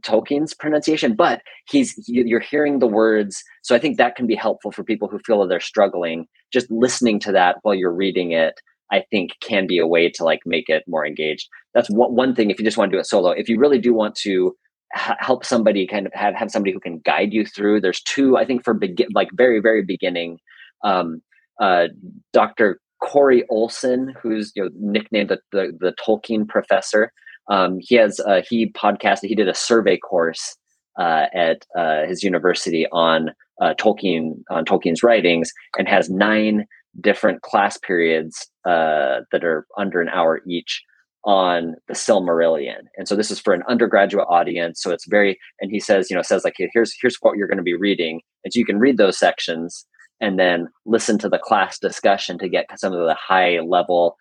Tolkien's 0.01 0.55
pronunciation, 0.55 1.15
but 1.15 1.43
he's 1.69 1.95
you're 2.07 2.41
hearing 2.41 2.79
the 2.79 2.87
words. 2.87 3.43
So 3.63 3.75
I 3.75 3.79
think 3.79 3.97
that 3.97 4.17
can 4.17 4.27
be 4.27 4.35
helpful 4.35 4.73
for 4.73 4.85
people 4.85 5.09
who 5.09 5.19
feel 5.25 5.47
they're 5.47 5.61
struggling. 5.61 6.27
Just 6.53 6.71
listening 6.71 7.21
to 7.21 7.33
that 7.33 7.57
while 7.63 7.75
you're 7.75 7.95
reading 7.95 8.33
it, 8.33 8.55
I 8.91 9.05
think 9.11 9.33
can 9.41 9.67
be 9.67 9.79
a 9.79 9.87
way 9.87 10.09
to 10.11 10.25
like 10.25 10.41
make 10.47 10.69
it 10.69 10.85
more 10.87 11.07
engaged. 11.07 11.49
That's 11.75 11.91
one, 11.91 12.15
one 12.15 12.35
thing 12.35 12.51
if 12.51 12.59
you 12.59 12.65
just 12.65 12.77
want 12.77 12.91
to 12.91 12.97
do 12.97 13.01
it 13.01 13.07
solo. 13.07 13.31
If 13.31 13.49
you 13.49 13.59
really 13.59 13.79
do 13.79 13.93
want 13.93 14.15
to 14.23 14.55
help 14.93 15.45
somebody 15.45 15.87
kind 15.87 16.07
of 16.07 16.13
have, 16.15 16.35
have 16.35 16.51
somebody 16.51 16.73
who 16.73 16.81
can 16.81 17.01
guide 17.05 17.33
you 17.33 17.45
through, 17.45 17.81
there's 17.81 18.01
two, 18.03 18.37
I 18.37 18.45
think 18.45 18.65
for 18.65 18.75
begin 18.75 19.09
like 19.15 19.29
very, 19.35 19.61
very 19.61 19.83
beginning, 19.83 20.39
um, 20.85 21.21
uh, 21.61 21.89
Dr. 22.33 22.81
Corey 23.03 23.45
Olsen, 23.51 24.15
who's 24.21 24.53
you 24.55 24.65
know 24.65 24.71
nicknamed 24.79 25.31
the, 25.31 25.39
the, 25.53 25.73
the 25.79 25.95
Tolkien 26.05 26.49
professor. 26.49 27.13
Um, 27.49 27.79
he 27.81 27.95
has 27.97 28.21
uh, 28.21 28.43
he 28.49 28.71
podcasted. 28.73 29.29
He 29.29 29.35
did 29.35 29.49
a 29.49 29.55
survey 29.55 29.99
course 29.99 30.57
uh, 30.99 31.27
at 31.35 31.65
uh, 31.77 32.07
his 32.07 32.23
university 32.23 32.87
on 32.93 33.31
uh, 33.61 33.75
Tolkien 33.79 34.43
on 34.51 34.65
Tolkien's 34.65 35.03
writings, 35.03 35.53
and 35.79 35.89
has 35.89 36.11
nine 36.11 36.67
different 37.01 37.43
class 37.43 37.79
periods 37.79 38.51
uh, 38.65 39.21
that 39.31 39.45
are 39.45 39.67
under 39.77 40.01
an 40.01 40.09
hour 40.09 40.41
each 40.49 40.83
on 41.25 41.75
the 41.89 41.95
Silmarillion. 41.95 42.83
And 42.97 43.07
so 43.09 43.17
this 43.17 43.31
is 43.31 43.41
for 43.41 43.53
an 43.53 43.65
undergraduate 43.69 44.27
audience. 44.29 44.81
So 44.81 44.91
it's 44.91 45.07
very 45.09 45.39
and 45.61 45.71
he 45.71 45.81
says 45.81 46.11
you 46.11 46.17
know 46.17 46.23
says 46.23 46.45
like 46.45 46.55
here's 46.57 46.95
here's 47.01 47.17
what 47.21 47.37
you're 47.37 47.49
going 47.49 47.59
to 47.59 47.63
be 47.63 47.77
reading, 47.77 48.21
and 48.45 48.53
so 48.53 48.59
you 48.59 48.67
can 48.67 48.79
read 48.79 48.97
those 48.97 49.19
sections 49.19 49.87
and 50.21 50.39
then 50.39 50.69
listen 50.85 51.19
to 51.19 51.29
the 51.29 51.39
class 51.39 51.79
discussion 51.79 52.39
to 52.39 52.49
get 52.49 52.67
some 52.79 52.93
of 52.93 53.07
the 53.07 53.15
high 53.15 53.61
level 53.61 54.17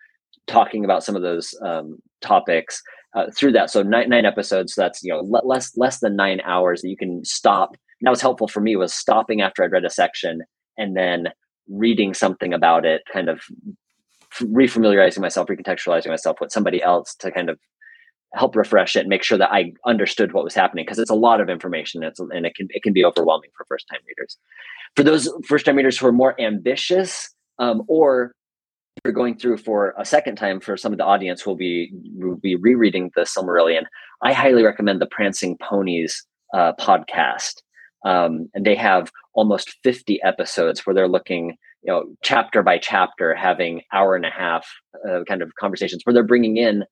talking 0.46 0.84
about 0.84 1.02
some 1.02 1.16
of 1.16 1.22
those 1.22 1.54
um, 1.64 1.98
topics 2.20 2.82
uh, 3.14 3.26
through 3.34 3.52
that. 3.52 3.70
So 3.70 3.82
nine, 3.82 4.08
nine 4.08 4.26
episodes. 4.26 4.74
So 4.74 4.82
that's 4.82 5.02
you 5.02 5.12
know 5.12 5.20
less 5.20 5.76
less 5.76 6.00
than 6.00 6.16
nine 6.16 6.40
hours 6.44 6.82
that 6.82 6.88
you 6.88 6.96
can 6.96 7.24
stop. 7.24 7.70
And 7.70 8.06
that 8.06 8.10
was 8.10 8.20
helpful 8.20 8.48
for 8.48 8.60
me 8.60 8.76
was 8.76 8.92
stopping 8.92 9.40
after 9.40 9.64
I'd 9.64 9.72
read 9.72 9.84
a 9.84 9.90
section 9.90 10.42
and 10.76 10.96
then 10.96 11.28
reading 11.68 12.14
something 12.14 12.52
about 12.52 12.84
it, 12.84 13.02
kind 13.12 13.28
of 13.28 13.40
refamiliarizing 14.40 15.20
myself, 15.20 15.48
recontextualizing 15.48 16.08
myself 16.08 16.36
with 16.40 16.52
somebody 16.52 16.82
else 16.82 17.14
to 17.16 17.30
kind 17.30 17.48
of 17.48 17.58
help 18.34 18.56
refresh 18.56 18.96
it, 18.96 19.00
and 19.00 19.08
make 19.08 19.22
sure 19.22 19.38
that 19.38 19.52
I 19.52 19.72
understood 19.86 20.32
what 20.32 20.44
was 20.44 20.54
happening 20.54 20.84
because 20.84 20.98
it's 20.98 21.10
a 21.10 21.14
lot 21.14 21.40
of 21.40 21.48
information. 21.48 22.02
It's, 22.02 22.20
and 22.20 22.46
it 22.46 22.54
can 22.54 22.68
it 22.70 22.82
can 22.82 22.92
be 22.92 23.04
overwhelming 23.04 23.50
for 23.56 23.64
first 23.66 23.86
time 23.90 24.00
readers. 24.06 24.36
For 24.94 25.02
those 25.02 25.28
first 25.46 25.66
time 25.66 25.76
readers 25.76 25.98
who 25.98 26.06
are 26.06 26.12
more 26.12 26.40
ambitious, 26.40 27.30
um, 27.58 27.82
or 27.88 28.32
you're 29.04 29.12
going 29.12 29.36
through 29.36 29.58
for 29.58 29.94
a 29.98 30.04
second 30.04 30.36
time 30.36 30.60
for 30.60 30.76
some 30.76 30.92
of 30.92 30.98
the 30.98 31.04
audience 31.04 31.46
will 31.46 31.56
be 31.56 31.90
will 32.14 32.36
be 32.36 32.56
rereading 32.56 33.10
the 33.14 33.22
Silmarillion, 33.22 33.84
I 34.22 34.32
highly 34.32 34.62
recommend 34.62 35.00
the 35.00 35.06
Prancing 35.06 35.56
Ponies 35.58 36.24
uh, 36.54 36.72
podcast. 36.80 37.62
Um, 38.04 38.48
and 38.54 38.64
they 38.64 38.76
have 38.76 39.10
almost 39.34 39.76
50 39.82 40.20
episodes 40.22 40.86
where 40.86 40.94
they're 40.94 41.08
looking, 41.08 41.56
you 41.82 41.92
know, 41.92 42.04
chapter 42.22 42.62
by 42.62 42.78
chapter, 42.78 43.34
having 43.34 43.82
hour 43.92 44.14
and 44.14 44.24
a 44.24 44.30
half 44.30 44.66
uh, 45.08 45.24
kind 45.26 45.42
of 45.42 45.52
conversations 45.58 46.02
where 46.04 46.14
they're 46.14 46.22
bringing 46.22 46.56
in 46.56 46.84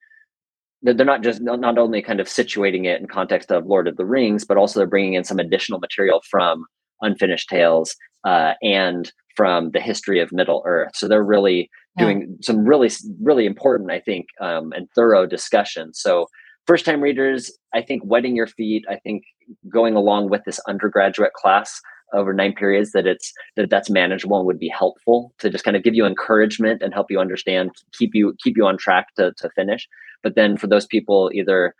they're 0.85 1.07
not 1.07 1.23
just 1.23 1.41
not 1.41 1.79
only 1.79 2.03
kind 2.03 2.21
of 2.21 2.27
situating 2.27 2.85
it 2.85 3.01
in 3.01 3.07
context 3.07 3.51
of 3.51 3.67
Lord 3.67 3.89
of 3.89 3.97
the 3.97 4.05
Rings, 4.05 4.45
but 4.45 4.59
also 4.59 4.79
they're 4.79 4.87
bringing 4.87 5.15
in 5.15 5.25
some 5.25 5.39
additional 5.39 5.81
material 5.81 6.23
from 6.31 6.67
Unfinished 7.01 7.49
Tales 7.49 7.97
uh, 8.25 8.53
and 8.63 9.11
from 9.35 9.71
the 9.71 9.81
history 9.81 10.21
of 10.21 10.31
Middle 10.31 10.63
Earth. 10.67 10.93
So 10.95 11.09
they're 11.09 11.25
really 11.25 11.71
yeah. 11.97 12.05
doing 12.05 12.39
some 12.43 12.65
really 12.65 12.91
really 13.21 13.47
important, 13.47 13.91
I 13.91 14.01
think, 14.01 14.27
um, 14.41 14.73
and 14.73 14.89
thorough 14.95 15.27
discussion. 15.27 15.95
So 15.95 16.27
first 16.67 16.85
time 16.85 17.01
readers, 17.01 17.51
I 17.73 17.81
think 17.83 18.03
wetting 18.05 18.37
your 18.37 18.47
feet. 18.47 18.85
I 18.89 18.97
think 18.97 19.25
going 19.69 19.95
along 19.95 20.31
with 20.31 20.43
this 20.45 20.61
undergraduate 20.69 21.33
class 21.33 21.81
over 22.13 22.33
nine 22.33 22.53
periods 22.53 22.93
that 22.93 23.07
it's 23.07 23.33
that 23.57 23.71
that's 23.71 23.91
manageable 23.91 24.37
and 24.37 24.47
would 24.47 24.59
be 24.59 24.69
helpful 24.69 25.33
to 25.39 25.51
just 25.51 25.65
kind 25.65 25.77
of 25.77 25.83
give 25.83 25.95
you 25.95 26.05
encouragement 26.05 26.83
and 26.83 26.95
help 26.95 27.11
you 27.11 27.19
understand 27.19 27.71
keep 27.93 28.11
you 28.15 28.35
keep 28.43 28.57
you 28.57 28.67
on 28.67 28.77
track 28.79 29.07
to, 29.17 29.33
to 29.39 29.51
finish 29.57 29.89
but 30.25 30.35
then 30.35 30.57
for 30.57 30.67
those 30.67 30.87
people 30.87 31.31
either 31.33 31.75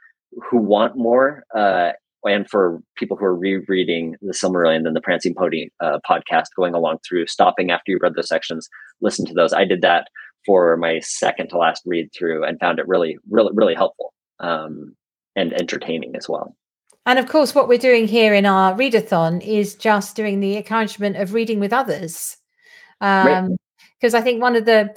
who 0.49 0.59
want 0.59 0.97
more 0.97 1.43
uh, 1.57 1.93
and 2.25 2.49
for 2.49 2.81
people 2.97 3.17
who 3.17 3.25
are 3.25 3.35
rereading 3.35 4.17
the 4.23 4.33
Silmarillion 4.33 4.87
and 4.87 4.95
the 4.95 5.01
Prancing 5.01 5.35
Pony 5.35 5.69
uh, 5.81 5.99
podcast, 6.09 6.47
going 6.57 6.75
along 6.75 6.99
through, 7.07 7.27
stopping 7.27 7.71
after 7.71 7.91
you 7.91 7.99
read 8.01 8.15
those 8.15 8.29
sections, 8.29 8.69
listen 9.01 9.27
to 9.27 9.35
those. 9.35 9.53
I 9.53 9.65
did 9.65 9.83
that 9.83 10.09
for 10.47 10.77
my 10.77 11.01
second 11.01 11.49
to 11.49 11.59
last 11.59 11.83
read 11.87 12.11
through 12.17 12.45
and 12.45 12.61
found 12.61 12.79
it 12.79 12.89
really, 12.89 13.19
really, 13.29 13.51
really 13.55 13.75
helpful 13.75 14.13
um, 14.41 14.95
and 15.35 15.53
entertaining 15.53 16.15
as 16.17 16.29
well. 16.29 16.55
And 17.07 17.19
of 17.19 17.29
course, 17.29 17.55
what 17.55 17.69
we're 17.69 17.79
doing 17.79 18.09
here 18.09 18.33
in 18.33 18.47
our 18.47 18.75
readathon 18.75 19.43
is 19.43 19.75
just 19.75 20.17
doing 20.17 20.41
the 20.41 20.57
encouragement 20.57 21.17
of 21.17 21.35
reading 21.35 21.61
with 21.61 21.73
others. 21.73 22.37
Because 23.01 23.27
um, 23.27 23.57
right. 24.03 24.15
I 24.15 24.21
think 24.23 24.41
one 24.41 24.57
of 24.57 24.65
the 24.65 24.95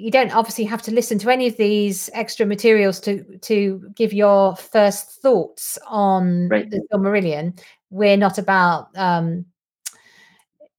you 0.00 0.10
don't 0.10 0.34
obviously 0.34 0.64
have 0.64 0.80
to 0.82 0.90
listen 0.90 1.18
to 1.18 1.30
any 1.30 1.46
of 1.46 1.56
these 1.58 2.08
extra 2.14 2.46
materials 2.46 2.98
to 3.00 3.22
to 3.38 3.86
give 3.94 4.14
your 4.14 4.56
first 4.56 5.20
thoughts 5.20 5.78
on 5.86 6.48
right. 6.48 6.70
the 6.70 6.80
Silmarillion. 6.90 7.60
We're 7.90 8.16
not 8.16 8.38
about 8.38 8.88
um, 8.96 9.44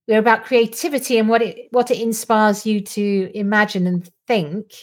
we're 0.08 0.18
about 0.18 0.46
creativity 0.46 1.20
and 1.20 1.30
what 1.30 1.44
it 1.44 1.68
what 1.70 1.92
it 1.92 2.02
inspires 2.02 2.66
you 2.66 2.82
to 2.82 3.32
imagine 3.36 3.86
and 3.86 4.10
think. 4.28 4.74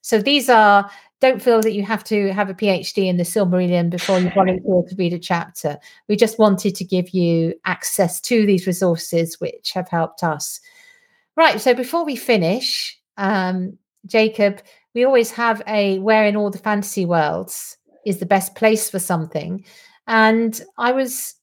So 0.00 0.22
these 0.22 0.48
are 0.48 0.88
don't 1.20 1.42
feel 1.42 1.60
that 1.62 1.72
you 1.72 1.82
have 1.82 2.04
to 2.04 2.32
have 2.32 2.48
a 2.48 2.54
PhD 2.54 3.08
in 3.08 3.16
the 3.16 3.24
Silmarillion 3.24 3.90
before 3.90 4.20
you 4.20 4.30
volunteer 4.30 4.82
to 4.88 4.94
read 4.96 5.12
a 5.12 5.18
chapter. 5.18 5.76
We 6.08 6.14
just 6.14 6.38
wanted 6.38 6.76
to 6.76 6.84
give 6.84 7.10
you 7.10 7.54
access 7.64 8.20
to 8.20 8.46
these 8.46 8.68
resources 8.68 9.40
which 9.40 9.72
have 9.72 9.88
helped 9.88 10.22
us. 10.22 10.60
Right. 11.36 11.60
So 11.60 11.74
before 11.74 12.04
we 12.04 12.14
finish, 12.14 12.96
um, 13.16 13.76
Jacob, 14.06 14.60
we 14.94 15.04
always 15.04 15.30
have 15.30 15.62
a 15.66 15.98
where 15.98 16.24
in 16.24 16.36
all 16.36 16.50
the 16.50 16.58
fantasy 16.58 17.04
worlds 17.04 17.76
is 18.06 18.18
the 18.18 18.26
best 18.26 18.54
place 18.54 18.88
for 18.88 18.98
something. 18.98 19.64
And 20.06 20.60
I 20.78 20.92
was 20.92 21.34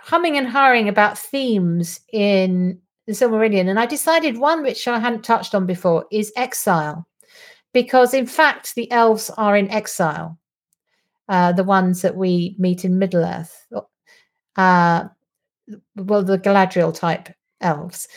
humming 0.00 0.36
and 0.36 0.46
hurrying 0.46 0.88
about 0.88 1.18
themes 1.18 2.00
in 2.12 2.80
the 3.06 3.12
Silmarillion, 3.12 3.68
and 3.68 3.78
I 3.78 3.86
decided 3.86 4.38
one 4.38 4.62
which 4.62 4.88
I 4.88 4.98
hadn't 4.98 5.24
touched 5.24 5.54
on 5.54 5.66
before 5.66 6.06
is 6.10 6.32
exile, 6.36 7.06
because 7.72 8.14
in 8.14 8.26
fact 8.26 8.74
the 8.74 8.90
elves 8.90 9.30
are 9.36 9.56
in 9.56 9.70
exile, 9.70 10.38
uh, 11.28 11.52
the 11.52 11.64
ones 11.64 12.00
that 12.00 12.16
we 12.16 12.56
meet 12.58 12.84
in 12.84 12.98
Middle 12.98 13.24
Earth, 13.24 13.66
uh, 14.56 15.04
well, 15.96 16.22
the 16.22 16.38
Galadriel 16.38 16.94
type 16.94 17.28
elves. 17.60 18.08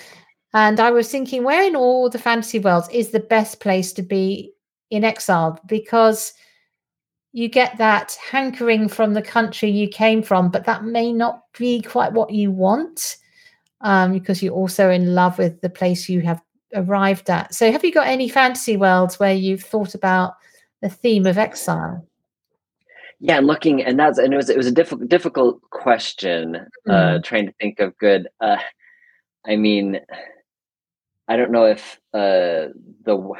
And 0.59 0.79
I 0.79 0.89
was 0.89 1.11
thinking, 1.11 1.43
where 1.43 1.63
in 1.63 1.75
all 1.75 2.09
the 2.09 2.17
fantasy 2.17 2.57
worlds 2.57 2.89
is 2.91 3.11
the 3.11 3.19
best 3.19 3.59
place 3.59 3.93
to 3.93 4.01
be 4.01 4.53
in 4.89 5.03
exile? 5.03 5.59
Because 5.67 6.33
you 7.31 7.47
get 7.47 7.77
that 7.77 8.17
hankering 8.31 8.89
from 8.89 9.13
the 9.13 9.21
country 9.21 9.69
you 9.69 9.87
came 9.87 10.23
from, 10.23 10.49
but 10.49 10.65
that 10.65 10.83
may 10.83 11.13
not 11.13 11.43
be 11.59 11.83
quite 11.83 12.11
what 12.13 12.31
you 12.31 12.49
want 12.49 13.17
um, 13.81 14.13
because 14.13 14.41
you're 14.41 14.51
also 14.51 14.89
in 14.89 15.13
love 15.13 15.37
with 15.37 15.61
the 15.61 15.69
place 15.69 16.09
you 16.09 16.21
have 16.21 16.41
arrived 16.73 17.29
at. 17.29 17.53
So, 17.53 17.71
have 17.71 17.85
you 17.85 17.91
got 17.91 18.07
any 18.07 18.27
fantasy 18.27 18.77
worlds 18.77 19.19
where 19.19 19.35
you've 19.35 19.61
thought 19.61 19.93
about 19.93 20.33
the 20.81 20.89
theme 20.89 21.27
of 21.27 21.37
exile? 21.37 22.03
Yeah, 23.19 23.41
looking, 23.41 23.83
and 23.83 23.99
that's 23.99 24.17
and 24.17 24.33
it 24.33 24.37
was 24.37 24.49
it 24.49 24.57
was 24.57 24.65
a 24.65 24.71
difficult 24.71 25.07
difficult 25.07 25.61
question. 25.69 26.65
Mm. 26.87 27.17
Uh, 27.17 27.21
trying 27.21 27.45
to 27.45 27.53
think 27.61 27.79
of 27.79 27.95
good. 27.99 28.27
Uh, 28.41 28.57
I 29.45 29.55
mean, 29.55 30.01
I 31.27 31.35
don't 31.35 31.51
know 31.51 31.65
if 31.65 31.99
uh, 32.13 32.71
the 33.05 33.31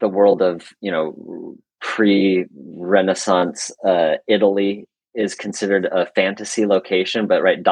the 0.00 0.08
world 0.08 0.42
of 0.42 0.68
you 0.80 0.90
know 0.90 1.56
pre-Renaissance 1.80 3.70
uh, 3.86 4.14
Italy 4.28 4.86
is 5.14 5.34
considered 5.34 5.86
a 5.92 6.06
fantasy 6.14 6.66
location, 6.66 7.26
but 7.26 7.42
right, 7.42 7.62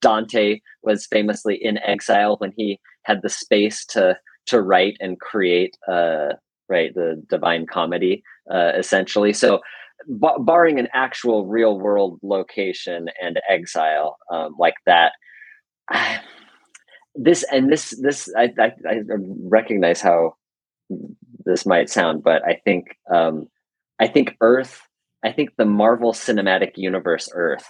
Dante 0.00 0.60
was 0.82 1.06
famously 1.06 1.54
in 1.54 1.78
exile 1.78 2.36
when 2.38 2.52
he 2.56 2.80
had 3.02 3.20
the 3.22 3.28
space 3.28 3.84
to 3.86 4.18
to 4.46 4.60
write 4.62 4.96
and 5.00 5.20
create 5.20 5.76
uh, 5.88 6.28
right 6.68 6.94
the 6.94 7.22
Divine 7.28 7.66
Comedy, 7.66 8.22
uh, 8.52 8.72
essentially. 8.76 9.32
So, 9.32 9.60
b- 10.20 10.38
barring 10.40 10.78
an 10.78 10.88
actual 10.94 11.46
real 11.46 11.78
world 11.78 12.18
location 12.22 13.08
and 13.22 13.40
exile 13.48 14.16
um, 14.32 14.54
like 14.58 14.76
that. 14.86 15.12
I, 15.90 16.20
this 17.14 17.44
and 17.50 17.70
this 17.70 17.90
this 18.00 18.28
I, 18.36 18.52
I, 18.58 18.72
I 18.88 19.00
recognize 19.44 20.00
how 20.00 20.36
this 21.44 21.66
might 21.66 21.90
sound, 21.90 22.22
but 22.22 22.42
I 22.46 22.60
think 22.64 22.96
um, 23.12 23.48
I 24.00 24.08
think 24.08 24.36
Earth. 24.40 24.82
I 25.24 25.32
think 25.32 25.56
the 25.56 25.64
Marvel 25.64 26.12
Cinematic 26.12 26.72
Universe 26.76 27.30
Earth 27.32 27.64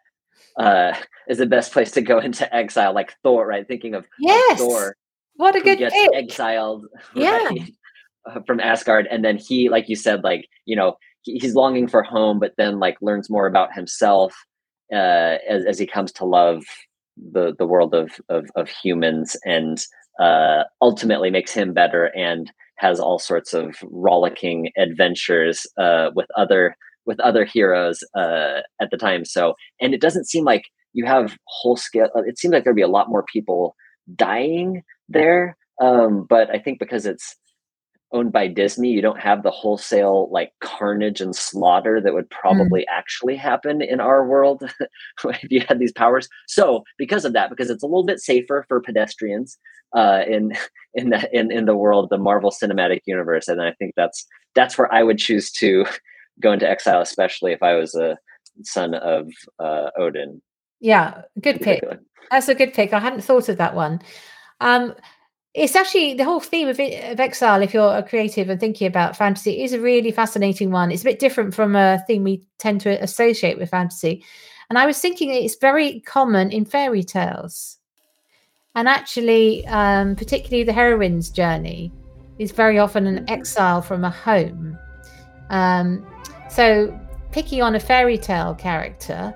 uh, 0.56 0.94
is 1.28 1.38
the 1.38 1.46
best 1.46 1.72
place 1.72 1.90
to 1.92 2.00
go 2.00 2.20
into 2.20 2.52
exile, 2.54 2.94
like 2.94 3.14
Thor. 3.22 3.46
Right, 3.46 3.66
thinking 3.66 3.94
of, 3.94 4.06
yes. 4.18 4.60
Of 4.60 4.66
Thor. 4.66 4.96
What 5.36 5.56
a 5.56 5.60
good 5.60 5.78
gets 5.78 5.94
pick. 5.94 6.10
exiled. 6.14 6.86
Yeah. 7.14 7.48
Right, 7.48 7.72
from 8.46 8.60
Asgard, 8.60 9.08
and 9.10 9.24
then 9.24 9.36
he, 9.36 9.68
like 9.68 9.88
you 9.88 9.96
said, 9.96 10.22
like 10.22 10.46
you 10.64 10.76
know, 10.76 10.94
he, 11.22 11.38
he's 11.38 11.56
longing 11.56 11.88
for 11.88 12.04
home, 12.04 12.38
but 12.38 12.52
then 12.56 12.78
like 12.78 12.96
learns 13.00 13.28
more 13.28 13.46
about 13.46 13.74
himself 13.74 14.32
uh, 14.92 15.38
as 15.48 15.64
as 15.64 15.78
he 15.78 15.86
comes 15.86 16.12
to 16.12 16.24
love 16.24 16.62
the 17.16 17.54
the 17.58 17.66
world 17.66 17.94
of 17.94 18.12
of, 18.28 18.46
of 18.56 18.68
humans 18.68 19.36
and 19.44 19.78
uh, 20.20 20.64
ultimately 20.80 21.30
makes 21.30 21.52
him 21.52 21.72
better 21.72 22.06
and 22.16 22.52
has 22.76 22.98
all 23.00 23.18
sorts 23.18 23.54
of 23.54 23.76
rollicking 23.84 24.70
adventures 24.76 25.66
uh, 25.78 26.10
with 26.14 26.26
other 26.36 26.76
with 27.06 27.18
other 27.20 27.44
heroes 27.44 28.00
uh, 28.16 28.60
at 28.80 28.90
the 28.90 28.96
time. 28.96 29.24
So, 29.24 29.54
and 29.80 29.94
it 29.94 30.00
doesn't 30.00 30.28
seem 30.28 30.44
like 30.44 30.64
you 30.92 31.04
have 31.06 31.36
whole 31.46 31.76
scale. 31.76 32.08
Uh, 32.14 32.22
it 32.24 32.38
seems 32.38 32.52
like 32.52 32.64
there'd 32.64 32.76
be 32.76 32.82
a 32.82 32.88
lot 32.88 33.08
more 33.08 33.24
people 33.32 33.74
dying 34.14 34.82
there. 35.08 35.56
Um, 35.80 36.26
but 36.28 36.50
I 36.50 36.58
think 36.58 36.78
because 36.78 37.06
it's 37.06 37.34
owned 38.12 38.32
by 38.32 38.46
Disney, 38.46 38.90
you 38.90 39.02
don't 39.02 39.20
have 39.20 39.42
the 39.42 39.50
wholesale 39.50 40.28
like 40.30 40.52
carnage 40.60 41.20
and 41.20 41.34
slaughter 41.34 42.00
that 42.00 42.14
would 42.14 42.28
mm. 42.28 42.30
probably 42.30 42.82
mm. 42.82 42.90
actually 42.90 43.36
happen 43.36 43.82
in 43.82 44.00
our 44.00 44.26
world 44.26 44.62
if 45.24 45.50
you 45.50 45.62
had 45.68 45.78
these 45.78 45.92
powers. 45.92 46.28
So 46.46 46.84
because 46.98 47.24
of 47.24 47.32
that, 47.32 47.50
because 47.50 47.70
it's 47.70 47.82
a 47.82 47.86
little 47.86 48.04
bit 48.04 48.20
safer 48.20 48.64
for 48.68 48.80
pedestrians 48.80 49.58
uh, 49.94 50.22
in 50.28 50.52
in 50.94 51.10
the 51.10 51.28
in, 51.36 51.50
in 51.50 51.64
the 51.64 51.76
world, 51.76 52.08
the 52.10 52.18
Marvel 52.18 52.50
Cinematic 52.50 53.00
Universe, 53.06 53.48
and 53.48 53.62
I 53.62 53.72
think 53.72 53.94
that's 53.96 54.26
that's 54.54 54.76
where 54.76 54.92
I 54.92 55.02
would 55.02 55.18
choose 55.18 55.50
to 55.52 55.86
go 56.40 56.52
into 56.52 56.68
exile, 56.68 57.00
especially 57.00 57.52
if 57.52 57.62
I 57.62 57.74
was 57.74 57.94
a 57.94 58.18
son 58.62 58.94
of 58.94 59.28
uh, 59.58 59.90
Odin. 59.98 60.42
Yeah, 60.80 61.22
good 61.40 61.60
pick. 61.60 61.84
That's 62.30 62.48
a 62.48 62.54
good 62.54 62.74
pick. 62.74 62.92
I 62.92 62.98
hadn't 62.98 63.22
thought 63.22 63.48
of 63.48 63.58
that 63.58 63.74
one. 63.74 64.00
Um, 64.60 64.94
it's 65.54 65.76
actually 65.76 66.14
the 66.14 66.24
whole 66.24 66.40
theme 66.40 66.68
of, 66.68 66.80
of 66.80 67.20
exile 67.20 67.60
if 67.60 67.74
you're 67.74 67.96
a 67.96 68.02
creative 68.02 68.48
and 68.48 68.58
thinking 68.58 68.86
about 68.86 69.16
fantasy 69.16 69.62
is 69.62 69.72
a 69.72 69.80
really 69.80 70.10
fascinating 70.10 70.70
one. 70.70 70.90
It's 70.90 71.02
a 71.02 71.04
bit 71.04 71.18
different 71.18 71.54
from 71.54 71.76
a 71.76 72.02
theme 72.06 72.24
we 72.24 72.42
tend 72.58 72.80
to 72.82 73.02
associate 73.02 73.58
with 73.58 73.70
fantasy. 73.70 74.24
And 74.70 74.78
i 74.78 74.86
was 74.86 74.98
thinking 74.98 75.30
it's 75.30 75.56
very 75.56 76.00
common 76.00 76.50
in 76.50 76.64
fairy 76.64 77.02
tales. 77.02 77.78
And 78.74 78.88
actually 78.88 79.66
um, 79.66 80.16
particularly 80.16 80.64
the 80.64 80.72
heroine's 80.72 81.28
journey 81.28 81.92
is 82.38 82.52
very 82.52 82.78
often 82.78 83.06
an 83.06 83.28
exile 83.28 83.82
from 83.82 84.04
a 84.04 84.10
home. 84.10 84.78
Um, 85.50 86.06
so 86.48 86.98
picking 87.30 87.60
on 87.60 87.74
a 87.74 87.80
fairy 87.80 88.16
tale 88.16 88.54
character 88.54 89.34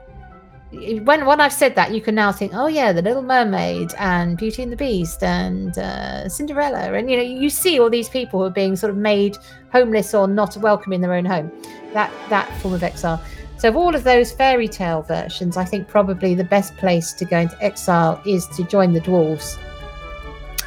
when 1.00 1.26
when 1.26 1.40
I've 1.40 1.52
said 1.52 1.74
that, 1.74 1.92
you 1.92 2.00
can 2.00 2.14
now 2.14 2.32
think, 2.32 2.52
oh 2.54 2.66
yeah, 2.66 2.92
the 2.92 3.02
Little 3.02 3.22
Mermaid 3.22 3.92
and 3.98 4.36
Beauty 4.36 4.62
and 4.62 4.72
the 4.72 4.76
Beast 4.76 5.22
and 5.22 5.76
uh, 5.78 6.28
Cinderella, 6.28 6.92
and 6.92 7.10
you 7.10 7.16
know, 7.16 7.22
you 7.22 7.50
see 7.50 7.78
all 7.78 7.90
these 7.90 8.08
people 8.08 8.40
who 8.40 8.46
are 8.46 8.50
being 8.50 8.76
sort 8.76 8.90
of 8.90 8.96
made 8.96 9.36
homeless 9.72 10.14
or 10.14 10.28
not 10.28 10.56
welcome 10.56 10.92
in 10.92 11.00
their 11.00 11.14
own 11.14 11.24
home. 11.24 11.50
That 11.92 12.12
that 12.28 12.50
form 12.60 12.74
of 12.74 12.82
exile. 12.82 13.22
So, 13.58 13.68
of 13.68 13.76
all 13.76 13.94
of 13.94 14.04
those 14.04 14.32
fairy 14.32 14.68
tale 14.68 15.02
versions, 15.02 15.56
I 15.56 15.64
think 15.64 15.88
probably 15.88 16.34
the 16.34 16.44
best 16.44 16.76
place 16.76 17.12
to 17.14 17.24
go 17.24 17.40
into 17.40 17.62
exile 17.62 18.20
is 18.26 18.46
to 18.48 18.64
join 18.64 18.92
the 18.92 19.00
dwarves 19.00 19.58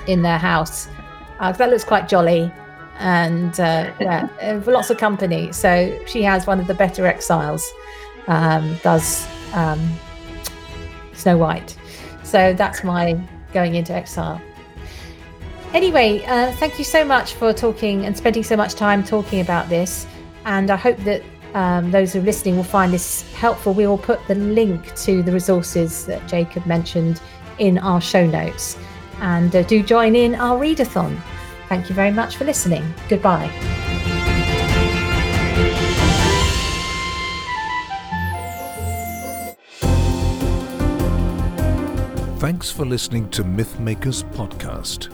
in 0.08 0.22
their 0.22 0.40
house. 0.40 0.88
Uh, 1.40 1.52
that 1.52 1.70
looks 1.70 1.84
quite 1.84 2.10
jolly 2.10 2.52
and 3.00 3.60
uh, 3.60 3.92
yeah, 4.00 4.28
lots 4.68 4.90
of 4.90 4.98
company. 4.98 5.52
So 5.52 5.98
she 6.06 6.22
has 6.24 6.46
one 6.46 6.60
of 6.60 6.68
the 6.68 6.74
better 6.74 7.06
exiles. 7.06 7.72
Um, 8.30 8.78
does 8.84 9.28
um, 9.54 9.82
Snow 11.14 11.38
White. 11.38 11.76
So 12.24 12.54
that's 12.54 12.84
my 12.84 13.20
going 13.54 13.76
into 13.76 13.94
exile. 13.94 14.42
Anyway, 15.74 16.24
uh, 16.26 16.52
thank 16.54 16.80
you 16.80 16.86
so 16.86 17.06
much 17.06 17.34
for 17.34 17.54
talking 17.54 18.06
and 18.06 18.18
spending 18.18 18.44
so 18.44 18.56
much 18.56 18.74
time 18.74 19.04
talking 19.04 19.42
about 19.42 19.70
this. 19.70 20.08
And 20.46 20.72
I 20.72 20.76
hope 20.76 20.98
that 21.00 21.22
um, 21.54 21.92
those 21.92 22.14
who 22.14 22.20
are 22.20 22.24
listening 22.24 22.56
will 22.56 22.64
find 22.64 22.94
this 22.94 23.22
helpful. 23.34 23.74
We 23.74 23.86
will 23.86 23.98
put 23.98 24.26
the 24.28 24.36
link 24.36 24.96
to 24.98 25.22
the 25.22 25.32
resources 25.32 26.06
that 26.06 26.28
Jacob 26.28 26.66
mentioned 26.66 27.22
in 27.60 27.78
our 27.78 28.02
show 28.02 28.26
notes. 28.26 28.78
And 29.22 29.56
uh, 29.56 29.64
do 29.64 29.84
join 29.84 30.16
in 30.16 30.36
our 30.36 30.60
readathon. 30.60 31.20
Thank 31.68 31.90
you 31.90 31.96
very 31.96 32.12
much 32.12 32.38
for 32.38 32.46
listening. 32.46 32.94
Goodbye. 33.10 33.50
Thanks 42.40 42.72
for 42.72 42.86
listening 42.86 43.30
to 43.32 43.44
Mythmakers 43.44 44.24
Podcast, 44.32 45.10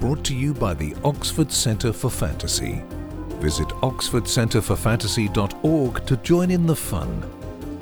brought 0.00 0.24
to 0.24 0.34
you 0.34 0.52
by 0.52 0.74
the 0.74 0.96
Oxford 1.04 1.52
Centre 1.52 1.92
for 1.92 2.10
Fantasy. 2.10 2.82
Visit 3.38 3.68
oxfordcentreforfantasy.org 3.68 6.06
to 6.06 6.16
join 6.16 6.50
in 6.50 6.66
the 6.66 6.74
fun. 6.74 7.22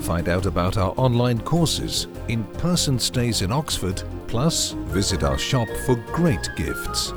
Find 0.00 0.28
out 0.28 0.44
about 0.44 0.76
our 0.76 0.92
online 0.98 1.40
courses, 1.40 2.08
in 2.28 2.44
person 2.58 2.98
stays 2.98 3.40
in 3.40 3.50
Oxford, 3.50 4.02
plus 4.26 4.72
visit 4.72 5.24
our 5.24 5.38
shop 5.38 5.68
for 5.86 5.96
great 6.12 6.50
gifts. 6.54 7.14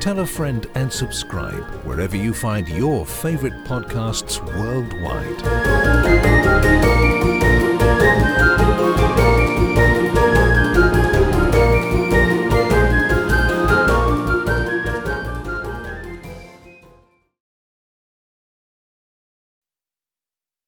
Tell 0.00 0.18
a 0.18 0.26
friend 0.26 0.66
and 0.74 0.92
subscribe 0.92 1.64
wherever 1.86 2.18
you 2.18 2.34
find 2.34 2.68
your 2.68 3.06
favourite 3.06 3.64
podcasts 3.64 4.44
worldwide. 4.54 5.40